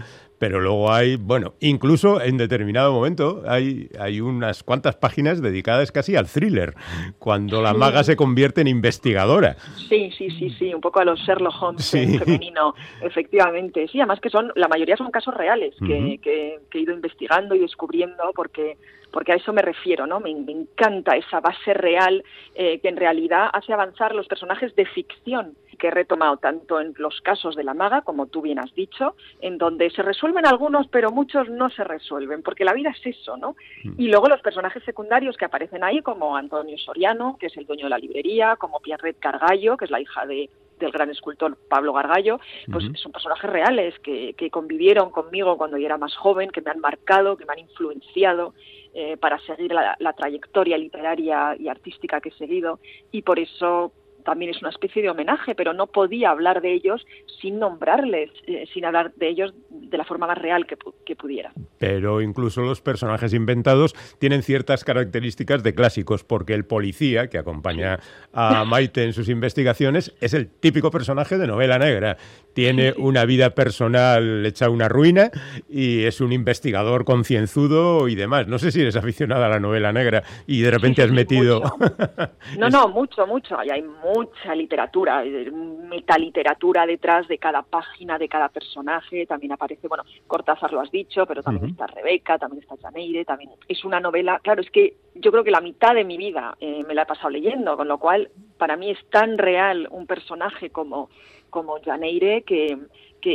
pero 0.48 0.62
luego 0.62 0.92
hay, 0.92 1.16
bueno, 1.16 1.56
incluso 1.60 2.22
en 2.22 2.38
determinado 2.38 2.94
momento 2.94 3.42
hay, 3.48 3.90
hay 4.00 4.22
unas 4.22 4.62
cuantas 4.62 4.96
páginas 4.96 5.42
dedicadas 5.42 5.92
casi 5.92 6.16
al 6.16 6.28
thriller, 6.28 6.75
cuando 7.18 7.64
la 7.64 7.74
maga 7.74 8.04
se 8.04 8.16
convierte 8.16 8.62
en 8.62 8.68
investigadora. 8.68 9.56
Sí, 9.90 10.12
sí, 10.16 10.30
sí, 10.38 10.52
sí, 10.52 10.72
un 10.72 10.82
poco 10.82 11.00
a 11.00 11.04
los 11.04 11.20
Sherlock 11.22 11.60
Holmes 11.60 11.90
femenino, 11.90 12.75
efectivamente. 13.02 13.88
Sí, 13.88 14.00
además 14.00 14.20
que 14.20 14.30
son, 14.30 14.52
la 14.54 14.68
mayoría 14.68 14.96
son 14.98 15.10
casos 15.10 15.34
reales 15.34 15.74
que, 15.80 16.20
que, 16.22 16.60
que 16.70 16.78
he 16.78 16.82
ido 16.82 16.94
investigando 16.94 17.56
y 17.56 17.60
descubriendo 17.60 18.32
porque 18.36 18.78
porque 19.15 19.31
a 19.31 19.36
eso 19.36 19.53
me 19.53 19.62
refiero, 19.62 20.05
¿no? 20.05 20.19
Me, 20.19 20.31
encanta 20.31 21.15
esa 21.15 21.39
base 21.39 21.74
real 21.74 22.22
eh, 22.53 22.81
que 22.81 22.89
en 22.89 22.98
realidad 22.98 23.48
hace 23.53 23.72
avanzar 23.72 24.13
los 24.13 24.27
personajes 24.27 24.75
de 24.75 24.86
ficción 24.86 25.55
que 25.79 25.88
he 25.88 25.91
retomado 25.91 26.36
tanto 26.36 26.81
en 26.81 26.93
los 26.98 27.22
casos 27.22 27.55
de 27.55 27.63
la 27.63 27.74
maga, 27.74 28.01
como 28.01 28.25
tú 28.25 28.41
bien 28.41 28.60
has 28.60 28.75
dicho, 28.75 29.15
en 29.39 29.57
donde 29.57 29.89
se 29.91 30.01
resuelven 30.01 30.45
algunos, 30.45 30.89
pero 30.89 31.12
muchos 31.12 31.48
no 31.48 31.69
se 31.69 31.86
resuelven, 31.86 32.43
porque 32.43 32.65
la 32.65 32.74
vida 32.74 32.89
es 32.89 33.05
eso, 33.05 33.38
¿no? 33.38 33.55
Mm. 33.86 33.93
Y 33.98 34.10
luego 34.10 34.27
los 34.27 34.41
personajes 34.41 34.84
secundarios 34.84 35.38
que 35.38 35.45
aparecen 35.45 35.86
ahí, 35.86 36.01
como 36.01 36.36
Antonio 36.36 36.77
Soriano, 36.77 37.38
que 37.39 37.45
es 37.45 37.55
el 37.55 37.65
dueño 37.65 37.86
de 37.86 37.91
la 37.91 37.98
librería, 37.98 38.57
como 38.57 38.81
Pierre 38.81 39.13
Cargallo, 39.13 39.77
que 39.77 39.86
es 39.86 39.91
la 39.91 40.01
hija 40.01 40.25
de, 40.25 40.50
del 40.79 40.91
gran 40.91 41.10
escultor 41.10 41.58
Pablo 41.70 41.94
Gargallo, 41.94 42.39
pues 42.72 42.86
son 42.96 43.12
personajes 43.12 43.50
reales 43.50 43.98
que, 44.00 44.34
que, 44.34 44.50
convivieron 44.50 45.10
conmigo 45.10 45.58
cuando 45.58 45.77
yo 45.77 45.86
era 45.86 45.98
más 45.98 46.15
joven, 46.15 46.50
que 46.50 46.62
me 46.62 46.72
han 46.72 46.79
marcado, 46.79 47.38
que 47.38 47.46
me 47.46 47.53
han 47.53 47.60
influenciado 47.60 48.53
eh, 48.94 49.17
para 49.17 49.39
seguir 49.39 49.74
la, 49.74 49.96
la, 50.00 50.13
trayectoria 50.13 50.77
literaria 50.77 51.55
y 51.60 51.67
artística 51.67 52.22
que 52.22 52.29
he 52.29 52.34
seguido. 52.34 52.79
Y 53.12 53.22
por 53.22 53.39
eso 53.39 53.91
también 54.25 54.51
es 54.51 54.60
una 54.60 54.72
especie 54.72 55.01
de 55.01 55.10
homenaje, 55.10 55.55
pero 55.55 55.74
no 55.74 55.88
podía 55.88 56.32
hablar 56.32 56.62
de 56.62 56.74
ellos 56.74 57.05
sin 57.39 57.60
nombrarles, 57.60 58.32
eh, 58.48 58.65
sin 58.74 58.84
hablar 58.84 59.13
de 59.13 59.29
ellos 59.29 59.53
de 59.70 59.98
la 59.98 60.03
forma 60.03 60.27
más 60.27 60.38
real 60.38 60.65
que, 60.65 60.75
pudiera. 61.15 61.53
Pero 61.77 62.22
incluso 62.22 62.62
los 62.62 62.82
personajes 62.82 63.34
inventados 63.34 63.94
tienen 64.20 64.41
ciertas 64.41 64.84
características 64.84 65.63
de 65.63 65.74
clásicos, 65.74 66.24
porque 66.24 66.53
el 66.53 66.65
policía 66.65 67.29
que 67.29 67.38
acompaña 67.38 68.00
a 68.34 68.65
Maite 68.65 69.03
en 69.03 69.13
sus 69.13 69.29
investigaciones 69.29 70.13
es 70.20 70.34
el 70.34 70.50
típico 70.50 70.91
personaje 70.91 71.38
de 71.38 71.48
novela 71.48 71.77
negra. 71.77 72.17
Tiene 72.53 72.94
una 72.98 73.25
vida 73.25 73.51
personal 73.51 74.46
hecha 74.46 74.70
una 74.70 74.89
ruina 74.89 75.29
y 75.70 76.03
es 76.03 76.20
un 76.20 76.34
investigador 76.34 77.05
concienzudo 77.05 78.08
y 78.08 78.15
demás. 78.15 78.48
No 78.48 78.58
sé 78.58 78.72
si 78.72 78.82
eres 78.82 78.96
aficionada 78.96 79.46
a 79.46 79.50
la 79.50 79.60
novela 79.60 79.94
negra 79.94 80.24
y 80.48 80.62
de 80.62 80.72
repente 80.72 81.03
has 81.03 81.12
metido... 81.12 81.62
no, 82.58 82.70
no, 82.70 82.88
mucho, 82.89 83.27
mucho. 83.27 83.58
hay 83.60 83.84
mucha 84.15 84.55
literatura, 84.55 85.24
eh, 85.25 85.51
metaliteratura 85.51 86.86
detrás 86.86 87.27
de 87.27 87.38
cada 87.38 87.62
página, 87.63 88.17
de 88.17 88.29
cada 88.29 88.50
personaje. 88.50 89.25
También 89.25 89.51
aparece, 89.51 89.88
bueno, 89.88 90.03
Cortázar 90.27 90.72
lo 90.72 90.81
has 90.81 90.91
dicho, 90.91 91.25
pero 91.25 91.43
también 91.43 91.72
está 91.72 91.88
Rebeca, 91.88 92.38
también 92.38 92.63
está 92.63 92.75
Janeire, 92.81 93.25
también 93.25 93.51
es 93.67 93.84
una 93.84 94.00
novela. 94.00 94.39
Claro, 94.43 94.62
es 94.62 94.72
que 94.72 94.98
yo 95.15 95.31
creo 95.31 95.43
que 95.43 95.51
la 95.51 95.62
mitad 95.62 95.93
de 95.93 96.05
mi 96.05 96.17
vida 96.17 96.55
eh, 96.60 96.84
me 96.88 96.93
la 96.93 97.03
he 97.03 97.05
pasado 97.05 97.29
leyendo, 97.29 97.75
con 97.77 97.88
lo 97.88 97.98
cual 97.98 98.29
para 98.57 98.77
mí 98.77 98.91
es 98.91 99.10
tan 99.10 99.38
real 99.38 99.88
un 99.91 100.05
personaje 100.05 100.69
como, 100.69 101.10
como 101.56 101.80
Janeire 101.82 102.44
que 102.44 102.78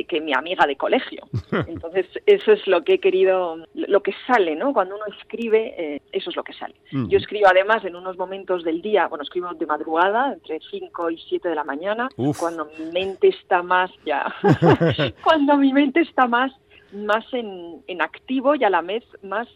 que, 0.06 0.20
mi 0.20 0.32
amiga 0.32 0.66
de 0.66 0.76
colegio. 0.76 1.26
Entonces, 1.66 2.06
eso 2.26 2.52
es 2.52 2.66
lo 2.66 2.84
que 2.84 2.94
he 2.94 3.00
querido, 3.00 3.56
lo 3.74 4.02
que 4.02 4.14
sale, 4.26 4.54
¿no? 4.54 4.72
Cuando 4.72 4.94
uno 4.94 5.04
escribe, 5.18 5.74
eh, 5.76 6.02
eso 6.12 6.30
es 6.30 6.36
lo 6.36 6.44
que 6.44 6.52
sale. 6.52 6.74
Yo 6.92 7.18
escribo 7.18 7.48
además 7.48 7.84
en 7.84 7.96
unos 7.96 8.16
momentos 8.16 8.62
del 8.62 8.82
día, 8.82 9.08
bueno, 9.08 9.24
escribo 9.24 9.52
de 9.52 9.66
madrugada, 9.66 10.32
entre 10.32 10.60
5 10.70 11.10
y 11.10 11.18
7 11.28 11.48
de 11.48 11.54
la 11.54 11.64
mañana, 11.64 12.08
cuando 12.38 12.68
mi 12.78 12.92
mente 12.92 13.28
está 13.28 13.62
más, 13.62 13.90
ya, 14.04 14.32
cuando 15.24 15.56
mi 15.56 15.72
mente 15.72 16.00
está 16.00 16.26
más, 16.26 16.52
más 16.92 17.24
en, 17.32 17.82
en 17.86 18.02
activo 18.02 18.54
y 18.54 18.64
a 18.64 18.70
la 18.70 18.82
vez 18.82 19.04
más 19.22 19.48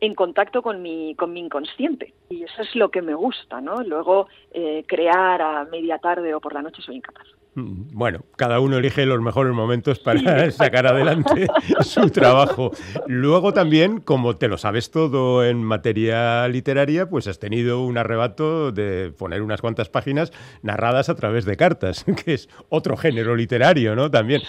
en 0.00 0.14
contacto 0.14 0.62
con 0.62 0.82
mi, 0.82 1.14
con 1.14 1.32
mi 1.32 1.40
inconsciente. 1.40 2.14
Y 2.28 2.42
eso 2.42 2.62
es 2.62 2.74
lo 2.74 2.90
que 2.90 3.00
me 3.00 3.14
gusta, 3.14 3.60
¿no? 3.60 3.82
Luego, 3.82 4.28
eh, 4.50 4.84
crear 4.86 5.40
a 5.40 5.64
media 5.64 5.98
tarde 5.98 6.34
o 6.34 6.40
por 6.40 6.52
la 6.52 6.62
noche 6.62 6.82
soy 6.82 6.96
incapaz. 6.96 7.26
Mm, 7.54 7.96
bueno, 7.96 8.24
cada 8.36 8.58
uno 8.58 8.78
elige 8.78 9.06
los 9.06 9.20
mejores 9.20 9.54
momentos 9.54 10.00
para 10.00 10.50
sacar 10.50 10.86
adelante 10.86 11.46
su 11.82 12.10
trabajo. 12.10 12.72
Luego 13.06 13.52
también, 13.52 14.00
como 14.00 14.36
te 14.36 14.48
lo 14.48 14.58
sabes 14.58 14.90
todo 14.90 15.44
en 15.44 15.62
materia 15.62 16.46
literaria, 16.48 17.08
pues 17.08 17.28
has 17.28 17.38
tenido 17.38 17.84
un 17.84 17.96
arrebato 17.96 18.72
de 18.72 19.12
poner 19.16 19.42
unas 19.42 19.60
cuantas 19.60 19.88
páginas 19.88 20.32
narradas 20.62 21.08
a 21.08 21.14
través 21.14 21.44
de 21.44 21.56
cartas, 21.56 22.04
que 22.24 22.34
es 22.34 22.48
otro 22.68 22.96
género 22.96 23.36
literario, 23.36 23.94
¿no? 23.94 24.10
También 24.10 24.42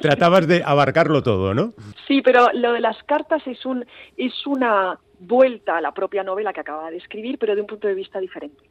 tratabas 0.00 0.46
de 0.46 0.62
abarcarlo 0.64 1.22
todo, 1.22 1.54
¿no? 1.54 1.72
Sí, 2.06 2.22
pero 2.22 2.48
lo 2.52 2.72
de 2.72 2.80
las 2.80 3.02
cartas 3.04 3.44
es 3.46 3.64
un 3.66 3.84
es 4.16 4.46
una 4.46 4.98
vuelta 5.18 5.78
a 5.78 5.80
la 5.80 5.92
propia 5.92 6.22
novela 6.22 6.52
que 6.52 6.60
acababa 6.60 6.90
de 6.90 6.98
escribir, 6.98 7.38
pero 7.38 7.54
de 7.54 7.62
un 7.62 7.66
punto 7.66 7.88
de 7.88 7.94
vista 7.94 8.20
diferente 8.20 8.62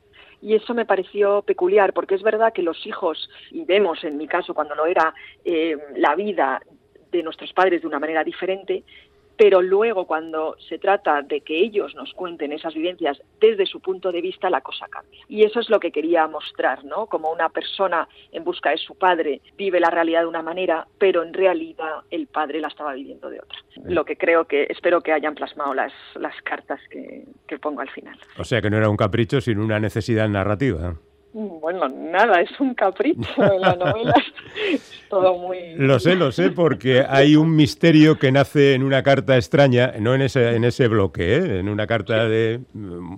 y 0.41 0.55
eso 0.55 0.73
me 0.73 0.85
pareció 0.85 1.41
peculiar 1.41 1.93
porque 1.93 2.15
es 2.15 2.23
verdad 2.23 2.53
que 2.53 2.61
los 2.61 2.85
hijos, 2.85 3.29
y 3.51 3.65
vemos 3.65 4.03
en 4.03 4.17
mi 4.17 4.27
caso 4.27 4.53
cuando 4.53 4.75
lo 4.75 4.85
era, 4.85 5.13
eh, 5.43 5.77
la 5.95 6.15
vida 6.15 6.61
de 7.11 7.23
nuestros 7.23 7.53
padres 7.53 7.81
de 7.81 7.87
una 7.87 7.99
manera 7.99 8.23
diferente, 8.23 8.83
pero 9.37 9.61
luego 9.61 10.05
cuando 10.05 10.55
se 10.69 10.77
trata 10.77 11.21
de 11.21 11.41
que 11.41 11.59
ellos 11.59 11.95
nos 11.95 12.13
cuenten 12.13 12.51
esas 12.51 12.73
vivencias 12.73 13.21
desde 13.39 13.65
su 13.65 13.79
punto 13.79 14.11
de 14.11 14.21
vista, 14.21 14.49
la 14.49 14.61
cosa 14.61 14.87
cambia. 14.87 15.19
Y 15.27 15.43
eso 15.43 15.59
es 15.59 15.69
lo 15.69 15.79
que 15.79 15.91
quería 15.91 16.27
mostrar, 16.27 16.83
¿no? 16.85 17.07
Como 17.07 17.31
una 17.31 17.49
persona 17.49 18.07
en 18.31 18.43
busca 18.43 18.71
de 18.71 18.77
su 18.77 18.95
padre 18.95 19.41
vive 19.57 19.79
la 19.79 19.89
realidad 19.89 20.21
de 20.21 20.27
una 20.27 20.41
manera, 20.41 20.87
pero 20.97 21.23
en 21.23 21.33
realidad 21.33 22.03
el 22.11 22.27
padre 22.27 22.61
la 22.61 22.67
estaba 22.67 22.93
viviendo 22.93 23.29
de 23.29 23.39
otra. 23.39 23.57
Lo 23.83 24.05
que 24.05 24.17
creo 24.17 24.45
que, 24.45 24.67
espero 24.69 25.01
que 25.01 25.11
hayan 25.11 25.35
plasmado 25.35 25.73
las, 25.73 25.93
las 26.15 26.39
cartas 26.43 26.79
que, 26.89 27.25
que 27.47 27.59
pongo 27.59 27.81
al 27.81 27.89
final. 27.89 28.17
O 28.37 28.43
sea 28.43 28.61
que 28.61 28.69
no 28.69 28.77
era 28.77 28.89
un 28.89 28.97
capricho, 28.97 29.41
sino 29.41 29.63
una 29.63 29.79
necesidad 29.79 30.29
narrativa. 30.29 30.95
Bueno, 31.37 31.89
nada, 31.89 32.39
es 32.39 32.59
un 32.61 32.73
capricho 32.73 33.41
de 33.41 33.59
la 33.59 33.75
novela. 33.75 34.13
todo 35.09 35.37
muy. 35.37 35.75
Lo 35.75 35.99
sé, 35.99 36.15
lo 36.15 36.31
sé, 36.31 36.49
porque 36.51 37.03
hay 37.05 37.35
un 37.35 37.53
misterio 37.53 38.17
que 38.17 38.31
nace 38.31 38.73
en 38.73 38.83
una 38.83 39.03
carta 39.03 39.35
extraña, 39.35 39.95
no 39.99 40.15
en 40.15 40.21
ese, 40.21 40.55
en 40.55 40.63
ese 40.63 40.87
bloque, 40.87 41.35
¿eh? 41.35 41.59
en 41.59 41.67
una 41.67 41.87
carta 41.87 42.29
de 42.29 42.61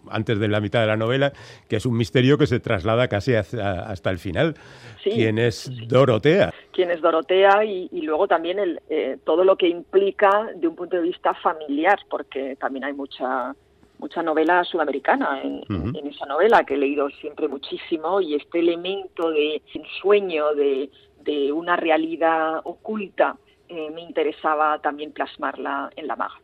antes 0.10 0.40
de 0.40 0.48
la 0.48 0.60
mitad 0.62 0.82
de 0.82 0.88
la 0.88 0.98
novela, 0.98 1.32
que 1.70 1.76
es 1.76 1.86
un 1.86 1.96
misterio 1.96 2.40
que 2.40 2.48
se 2.48 2.60
traslada 2.60 3.08
casi 3.08 3.36
hasta 3.36 4.10
el 4.10 4.18
final. 4.18 4.56
¿Quién 5.04 5.38
es 5.38 5.72
Dorotea? 5.88 6.52
¿Quién 6.72 6.90
es 6.90 7.00
Dorotea? 7.02 7.64
Y, 7.66 8.02
luego 8.02 8.28
también 8.28 8.58
el, 8.58 8.82
eh, 8.90 9.20
todo 9.24 9.44
lo 9.44 9.58
que 9.58 9.68
implica 9.68 10.50
de 10.56 10.68
un 10.68 10.76
punto 10.76 10.96
de 10.96 11.04
vista 11.04 11.36
familiar, 11.36 12.00
porque 12.10 12.56
también 12.56 12.86
hay 12.86 12.94
mucha 12.94 13.54
mucha 14.00 14.22
novela 14.24 14.64
sudamericana 14.64 15.42
en, 15.42 15.64
esa 16.08 16.26
novela 16.26 16.64
que 16.64 16.76
he 16.76 16.78
leído 16.78 17.10
siempre 17.10 17.48
muchísimo 17.48 18.22
y 18.22 18.36
este 18.36 18.60
elemento 18.60 19.32
de 19.32 19.62
sueño, 20.02 20.54
de, 20.56 20.90
de 21.24 21.52
una 21.52 21.76
realidad 21.76 22.62
oculta, 22.64 23.38
eh, 23.70 23.90
me 23.94 24.02
interesaba 24.02 24.80
también 24.82 25.12
plasmarla 25.12 25.90
en 25.96 26.08
la 26.08 26.16
maga. 26.16 26.36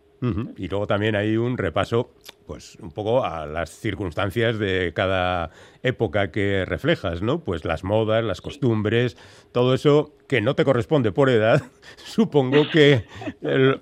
Y 0.56 0.70
luego 0.70 0.88
también 0.88 1.18
hay 1.18 1.36
un 1.36 1.58
repaso, 1.58 2.12
pues 2.48 2.78
un 2.82 2.92
poco 2.92 3.26
a 3.26 3.46
las 3.46 3.72
circunstancias 3.72 4.58
de 4.58 4.94
cada 4.96 5.50
época 5.82 6.32
que 6.32 6.64
reflejas, 6.64 7.22
¿no? 7.22 7.40
Pues 7.40 7.66
las 7.66 7.84
modas, 7.84 8.24
las 8.24 8.40
costumbres, 8.40 9.18
todo 9.52 9.74
eso 9.74 10.14
que 10.34 10.42
no 10.42 10.56
te 10.56 10.66
corresponde 10.66 11.12
por 11.12 11.30
edad, 11.30 11.62
supongo 11.98 12.68
que 12.72 13.04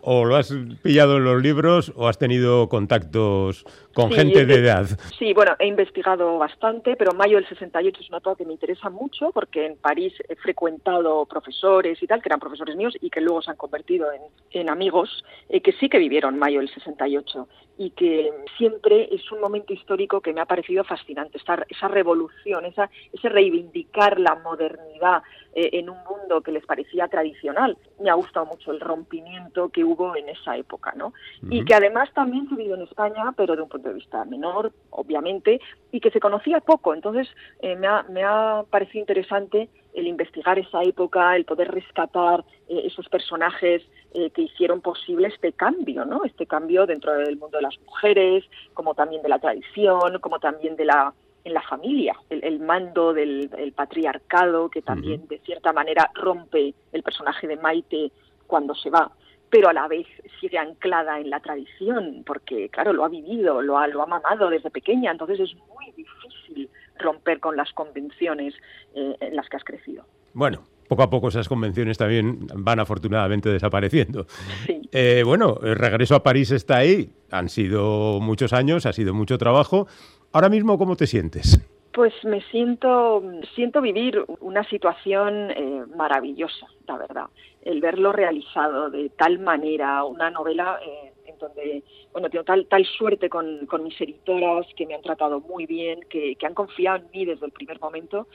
o 0.02 0.26
lo 0.26 0.36
has 0.36 0.54
pillado 0.84 1.16
en 1.16 1.24
los 1.24 1.42
libros 1.42 1.94
o 1.96 2.10
has 2.10 2.18
tenido 2.18 2.68
contactos 2.68 3.64
con 3.94 4.12
gente 4.12 4.46
de 4.46 4.56
edad. 4.56 4.86
Sí, 5.18 5.34
bueno, 5.34 5.56
he 5.60 5.68
investigado 5.68 6.38
bastante, 6.38 6.98
pero 6.98 7.14
mayo 7.14 7.38
del 7.38 7.48
68 7.48 8.02
es 8.02 8.10
una 8.10 8.18
etapa 8.18 8.36
que 8.36 8.46
me 8.46 8.52
interesa 8.52 8.90
mucho 8.90 9.32
porque 9.34 9.66
en 9.66 9.78
París 9.78 10.14
he 10.28 10.36
frecuentado 10.36 11.26
profesores 11.26 12.04
y 12.04 12.08
tal, 12.08 12.22
que 12.22 12.28
eran 12.28 12.42
profesores 12.42 12.76
míos 12.76 12.96
y 13.00 13.10
que 13.10 13.22
luego 13.22 13.42
se 13.42 13.52
han 13.52 13.58
convertido 13.58 14.08
en, 14.52 14.70
amigos, 14.70 15.24
eh, 15.48 15.62
que 15.62 15.72
sí 15.72 15.88
que 15.88 16.00
vivieron 16.00 16.38
mayo 16.38 16.60
del 16.60 16.70
68 16.70 17.48
y 17.78 17.92
que 17.92 18.30
siempre 18.58 19.08
es 19.10 19.32
un 19.32 19.40
momento 19.40 19.72
histórico 19.72 20.20
que 20.20 20.34
me 20.34 20.42
ha 20.42 20.46
parecido 20.46 20.84
fascinante, 20.84 21.38
esa, 21.38 21.66
esa 21.70 21.88
revolución, 21.88 22.66
esa, 22.66 22.90
ese 23.14 23.30
reivindicar 23.30 24.20
la 24.20 24.36
modernidad 24.36 25.24
eh, 25.54 25.70
en 25.74 25.90
un 25.90 25.98
mundo 26.10 26.42
que 26.42 26.52
les 26.52 26.66
parecía 26.66 27.08
tradicional. 27.08 27.78
Me 28.00 28.10
ha 28.10 28.14
gustado 28.14 28.46
mucho 28.46 28.72
el 28.72 28.80
rompimiento 28.80 29.70
que 29.70 29.84
hubo 29.84 30.16
en 30.16 30.30
esa 30.30 30.56
época, 30.58 30.94
¿no? 30.96 31.14
Y 31.50 31.66
que 31.66 31.76
además 31.76 32.10
también 32.14 32.48
se 32.50 32.56
vivió 32.56 32.76
en 32.76 32.84
España, 32.84 33.34
pero 33.36 33.56
de 33.56 33.62
un 33.62 33.70
punto 33.70 33.90
de 33.90 33.96
vista 33.96 34.24
menor, 34.26 34.72
obviamente, 34.90 35.60
y 35.92 36.00
que 36.00 36.12
se 36.12 36.20
conocía 36.20 36.60
poco. 36.62 36.94
Entonces, 36.94 37.28
eh, 37.60 37.76
me, 37.76 37.88
ha, 37.88 38.04
me 38.04 38.24
ha 38.24 38.64
parecido 38.70 39.02
interesante 39.02 39.70
el 39.94 40.08
investigar 40.08 40.58
esa 40.58 40.84
época, 40.84 41.36
el 41.36 41.46
poder 41.46 41.72
rescatar 41.72 42.44
eh, 42.70 42.84
esos 42.86 43.10
personajes 43.10 43.84
eh, 44.14 44.30
que 44.32 44.44
hicieron 44.44 44.82
posible 44.82 45.28
este 45.28 45.54
cambio, 45.54 46.06
¿no? 46.06 46.24
Este 46.24 46.46
cambio 46.46 46.86
dentro 46.86 47.14
del 47.14 47.38
mundo 47.38 47.58
de 47.58 47.64
las 47.64 47.80
mujeres, 47.82 48.44
como 48.74 48.94
también 48.94 49.22
de 49.22 49.30
la 49.30 49.40
tradición, 49.40 50.20
como 50.20 50.40
también 50.40 50.76
de 50.76 50.86
la 50.86 51.14
en 51.44 51.54
la 51.54 51.62
familia, 51.62 52.16
el, 52.30 52.60
mando 52.60 53.14
del 53.14 53.74
patriarcado 53.76 54.70
que 54.70 54.82
también 54.82 55.28
de 55.28 55.40
cierta 55.40 55.74
manera 55.74 56.10
rompe 56.14 56.74
el 56.92 57.04
personaje 57.04 57.48
de 57.48 57.58
Maite 57.58 58.12
cuando 58.48 58.76
se 58.76 58.90
va 58.90 59.12
pero 59.52 59.68
a 59.68 59.74
la 59.74 59.88
vez 59.88 60.08
sigue 60.40 60.58
anclada 60.58 61.20
en 61.20 61.30
la 61.30 61.42
tradición, 61.42 62.24
porque 62.26 62.70
claro, 62.70 62.94
lo 62.94 63.04
ha 63.04 63.10
vivido, 63.10 63.62
lo 63.62 63.78
ha, 63.78 63.86
lo 63.86 64.02
ha 64.02 64.06
mamado 64.06 64.50
desde 64.50 64.72
pequeña, 64.72 65.12
entonces 65.12 65.42
es 65.42 65.56
muy 65.56 65.92
difícil 65.92 66.70
romper 66.98 67.40
con 67.40 67.58
las 67.58 67.72
convenciones 67.74 68.56
eh, 68.96 69.18
en 69.20 69.36
las 69.36 69.50
que 69.50 69.58
has 69.58 69.64
crecido. 69.66 70.06
Bueno, 70.34 70.64
poco 70.88 71.04
a 71.04 71.10
poco 71.10 71.28
esas 71.28 71.50
convenciones 71.50 71.98
también 71.98 72.48
van 72.56 72.80
afortunadamente 72.80 73.50
desapareciendo. 73.50 74.26
Sí. 74.66 74.82
Eh, 74.94 75.24
bueno, 75.26 75.58
el 75.64 75.76
regreso 75.76 76.16
a 76.16 76.24
París 76.24 76.52
está 76.52 76.78
ahí. 76.78 77.12
Han 77.30 77.50
sido 77.50 78.20
muchos 78.22 78.54
años, 78.54 78.86
ha 78.86 78.94
sido 78.94 79.14
mucho 79.14 79.38
trabajo. 79.38 79.88
Ahora 80.34 80.48
mismo, 80.48 80.78
¿cómo 80.78 80.96
te 80.96 81.08
sientes? 81.08 81.60
Pues 81.94 82.14
me 82.24 82.42
siento, 82.44 83.22
siento 83.54 83.82
vivir 83.82 84.24
una 84.40 84.64
situación 84.70 85.52
eh, 85.52 85.84
maravillosa, 85.94 86.68
la 86.88 86.98
verdad. 86.98 87.26
El 87.62 87.82
verlo 87.82 88.14
realizado 88.14 88.90
de 88.90 89.10
tal 89.10 89.40
manera, 89.40 90.06
una 90.06 90.32
novela 90.32 90.80
eh, 90.86 91.12
en 91.26 91.38
donde, 91.38 91.84
bueno, 92.14 92.30
tengo 92.30 92.46
tal, 92.46 92.66
tal 92.68 92.86
suerte 92.86 93.28
con, 93.28 93.66
con, 93.66 93.84
mis 93.84 94.00
editoras 94.00 94.66
que 94.78 94.86
me 94.86 94.96
han 94.96 95.02
tratado 95.02 95.42
muy 95.42 95.66
bien, 95.66 96.00
que, 96.10 96.38
que 96.38 96.46
han 96.46 96.54
confiado 96.54 97.00
en 97.00 97.12
mí 97.12 97.26
desde 97.26 97.46
el 97.46 97.52
primer 97.52 97.82
momento. 97.82 98.28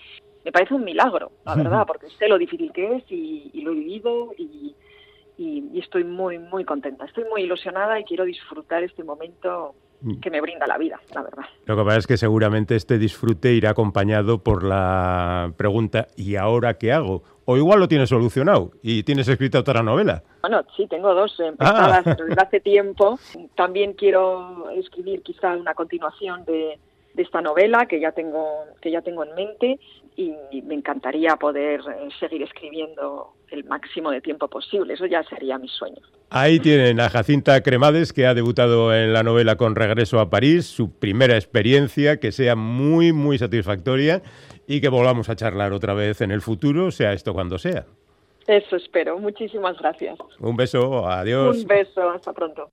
Me 0.44 0.52
parece 0.52 0.74
un 0.74 0.84
milagro, 0.84 1.32
la 1.46 1.54
verdad, 1.56 1.86
porque 1.86 2.10
sé 2.10 2.28
lo 2.28 2.36
difícil 2.36 2.72
que 2.72 2.96
es 2.96 3.04
y, 3.10 3.50
y 3.54 3.62
lo 3.62 3.72
he 3.72 3.74
vivido 3.74 4.34
y, 4.36 4.74
y, 5.38 5.64
y 5.72 5.78
estoy 5.80 6.04
muy, 6.04 6.38
muy 6.38 6.66
contenta. 6.66 7.06
Estoy 7.06 7.24
muy 7.24 7.44
ilusionada 7.44 7.98
y 7.98 8.04
quiero 8.04 8.26
disfrutar 8.26 8.82
este 8.82 9.02
momento 9.02 9.74
que 10.20 10.30
me 10.30 10.40
brinda 10.40 10.66
la 10.66 10.78
vida, 10.78 11.00
la 11.14 11.22
verdad. 11.22 11.44
Lo 11.64 11.76
que 11.76 11.84
pasa 11.84 11.98
es 11.98 12.06
que 12.06 12.16
seguramente 12.16 12.76
este 12.76 12.98
disfrute 12.98 13.52
irá 13.52 13.70
acompañado 13.70 14.42
por 14.42 14.62
la 14.62 15.52
pregunta 15.56 16.08
¿y 16.16 16.36
ahora 16.36 16.74
qué 16.74 16.92
hago? 16.92 17.22
O 17.44 17.56
igual 17.56 17.78
lo 17.78 17.88
tienes 17.88 18.08
solucionado 18.08 18.72
y 18.82 19.04
tienes 19.04 19.28
escrita 19.28 19.60
otra 19.60 19.82
novela. 19.82 20.22
Bueno, 20.42 20.62
sí, 20.76 20.86
tengo 20.88 21.14
dos 21.14 21.38
empezadas 21.38 22.06
ah. 22.06 22.16
desde 22.18 22.42
hace 22.42 22.60
tiempo. 22.60 23.18
También 23.54 23.92
quiero 23.92 24.70
escribir 24.70 25.22
quizá 25.22 25.56
una 25.56 25.74
continuación 25.74 26.44
de, 26.44 26.78
de 27.14 27.22
esta 27.22 27.40
novela 27.40 27.86
que 27.86 28.00
ya 28.00 28.12
tengo 28.12 28.64
que 28.80 28.90
ya 28.90 29.00
tengo 29.02 29.24
en 29.24 29.34
mente 29.34 29.78
y 30.16 30.62
me 30.62 30.74
encantaría 30.74 31.36
poder 31.36 31.80
eh, 31.80 32.08
seguir 32.18 32.42
escribiendo 32.42 33.34
el 33.50 33.64
máximo 33.64 34.10
de 34.10 34.20
tiempo 34.20 34.48
posible. 34.48 34.94
Eso 34.94 35.06
ya 35.06 35.22
sería 35.24 35.58
mi 35.58 35.68
sueño. 35.68 36.00
Ahí 36.30 36.58
tienen 36.58 37.00
a 37.00 37.08
Jacinta 37.08 37.60
Cremades, 37.62 38.12
que 38.12 38.26
ha 38.26 38.34
debutado 38.34 38.94
en 38.94 39.12
la 39.12 39.22
novela 39.22 39.56
con 39.56 39.76
Regreso 39.76 40.18
a 40.18 40.28
París, 40.28 40.66
su 40.66 40.90
primera 40.98 41.36
experiencia, 41.36 42.18
que 42.18 42.32
sea 42.32 42.56
muy, 42.56 43.12
muy 43.12 43.38
satisfactoria 43.38 44.22
y 44.66 44.80
que 44.80 44.88
volvamos 44.88 45.28
a 45.28 45.36
charlar 45.36 45.72
otra 45.72 45.94
vez 45.94 46.20
en 46.20 46.32
el 46.32 46.40
futuro, 46.40 46.90
sea 46.90 47.12
esto 47.12 47.32
cuando 47.32 47.58
sea. 47.58 47.86
Eso 48.46 48.76
espero. 48.76 49.18
Muchísimas 49.18 49.76
gracias. 49.78 50.18
Un 50.40 50.56
beso, 50.56 51.06
adiós. 51.08 51.58
Un 51.58 51.66
beso, 51.66 52.10
hasta 52.10 52.32
pronto. 52.32 52.70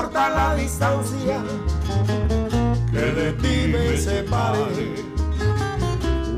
Importa 0.00 0.30
la 0.30 0.54
distancia 0.54 1.42
que 2.90 2.98
de 2.98 3.32
ti 3.32 3.68
me 3.70 3.96
separe 3.98 4.94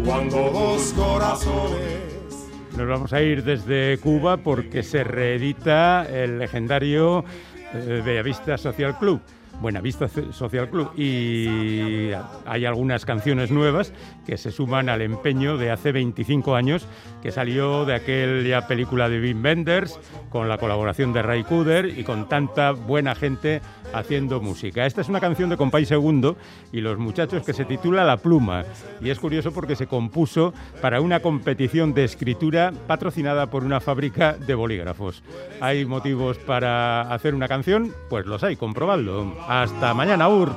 cuando 0.05 0.51
dos 0.51 0.93
corazones. 0.95 2.51
Nos 2.77 2.89
vamos 2.89 3.13
a 3.13 3.23
ir 3.23 3.45
desde 3.45 3.99
Cuba 3.99 4.39
porque 4.39 4.83
se 4.83 5.05
reedita 5.05 6.05
el 6.11 6.41
legendario 6.41 7.25
eh, 7.73 8.03
Bellavista 8.05 8.59
Social 8.59 8.99
Club. 8.99 9.21
Buenavista 9.61 10.09
Social 10.33 10.69
Club 10.69 10.91
y 10.97 12.11
hay 12.47 12.65
algunas 12.65 13.05
canciones 13.05 13.53
nuevas 13.53 13.93
que 14.27 14.37
se 14.37 14.51
suman 14.51 14.89
al 14.89 15.03
empeño 15.03 15.57
de 15.57 15.71
hace 15.71 15.93
25 15.93 16.55
años 16.55 16.87
que 17.23 17.33
salió 17.33 17.85
de 17.85 17.95
aquella 17.95 18.67
película 18.67 19.09
de 19.09 19.21
Wim 19.21 19.43
Wenders 19.43 19.99
con 20.31 20.49
la 20.49 20.59
colaboración 20.59 21.13
de 21.13 21.23
Ray 21.23 21.45
Cooder 21.45 21.99
y 21.99 22.05
con 22.05 22.29
tanta 22.29 22.73
buena 22.73 23.15
gente 23.15 23.61
haciendo 23.93 24.41
música. 24.41 24.87
Esta 24.87 25.01
es 25.01 25.09
una 25.09 25.21
canción 25.21 25.51
de 25.51 25.57
Compay 25.57 25.85
Segundo 25.85 26.37
y 26.73 26.81
los 26.81 26.99
muchachos 26.99 27.45
que 27.45 27.53
se 27.53 27.65
titula 27.65 28.05
La 28.05 28.17
Pluma 28.17 28.65
y 29.01 29.11
es 29.11 29.19
curioso 29.19 29.53
porque 29.53 29.77
se 29.77 29.87
compuso 29.87 30.53
para 30.81 31.01
una 31.01 31.21
competición 31.21 31.95
de 31.95 32.05
escritura 32.05 32.73
patrocinada 32.87 33.51
por 33.51 33.65
una 33.65 33.81
fábrica 33.81 34.33
de 34.35 34.55
bolígrafos. 34.55 35.23
¿Hay 35.61 35.85
motivos 35.85 36.39
para 36.39 37.03
hacer 37.13 37.35
una 37.35 37.49
canción? 37.49 37.93
Pues 38.09 38.27
los 38.27 38.43
hay, 38.45 38.57
comprobadlo. 38.57 39.37
Hasta 39.49 39.95
mañana, 39.95 40.29
Ur. 40.29 40.53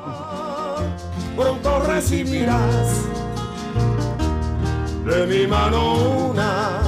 De 5.05 5.27
mi 5.27 5.47
mano 5.47 6.29
una 6.31 6.81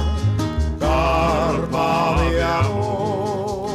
carta 0.78 2.16
de 2.20 2.42
amor. 2.42 3.70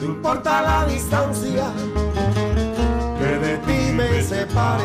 No 0.00 0.04
importa 0.04 0.62
la 0.62 0.86
distancia 0.86 1.72
separe 4.26 4.82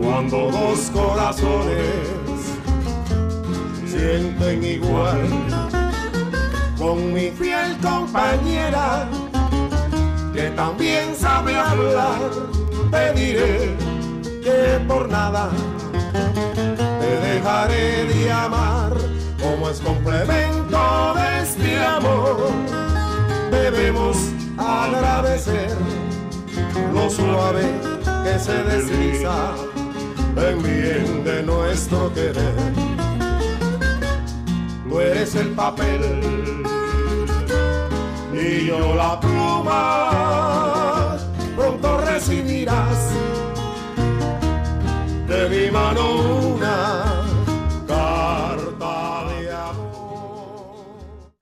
cuando 0.00 0.50
dos 0.52 0.90
corazones 0.92 2.25
sienten 4.06 4.62
igual 4.62 5.28
con 6.78 7.12
mi 7.12 7.30
fiel 7.30 7.76
compañera 7.82 9.08
que 10.32 10.50
también 10.50 11.14
sabe 11.16 11.56
hablar 11.56 12.20
te 12.92 13.12
diré 13.14 13.76
que 14.44 14.78
por 14.86 15.08
nada 15.08 15.50
te 17.00 17.10
dejaré 17.28 18.04
de 18.04 18.30
amar 18.30 18.92
como 19.42 19.70
es 19.70 19.80
complemento 19.80 21.14
de 21.16 21.42
este 21.42 21.84
amor 21.84 22.36
debemos 23.50 24.16
agradecer 24.56 25.76
lo 26.94 27.10
suave 27.10 27.64
que 28.22 28.38
se 28.38 28.62
desliza 28.70 29.54
en 30.36 30.62
bien 30.62 31.24
de 31.24 31.42
nuestro 31.42 32.12
querer 32.12 32.85
eres 35.00 35.34
el 35.34 35.50
papel. 35.50 36.00
Y 38.32 38.66
yo 38.66 38.94
la 38.94 39.18
pluma, 39.20 41.16
pronto 41.56 41.98
recibirás. 41.98 43.10
De 45.28 45.48
mi 45.48 45.70
mano 45.70 46.02
una 46.54 47.15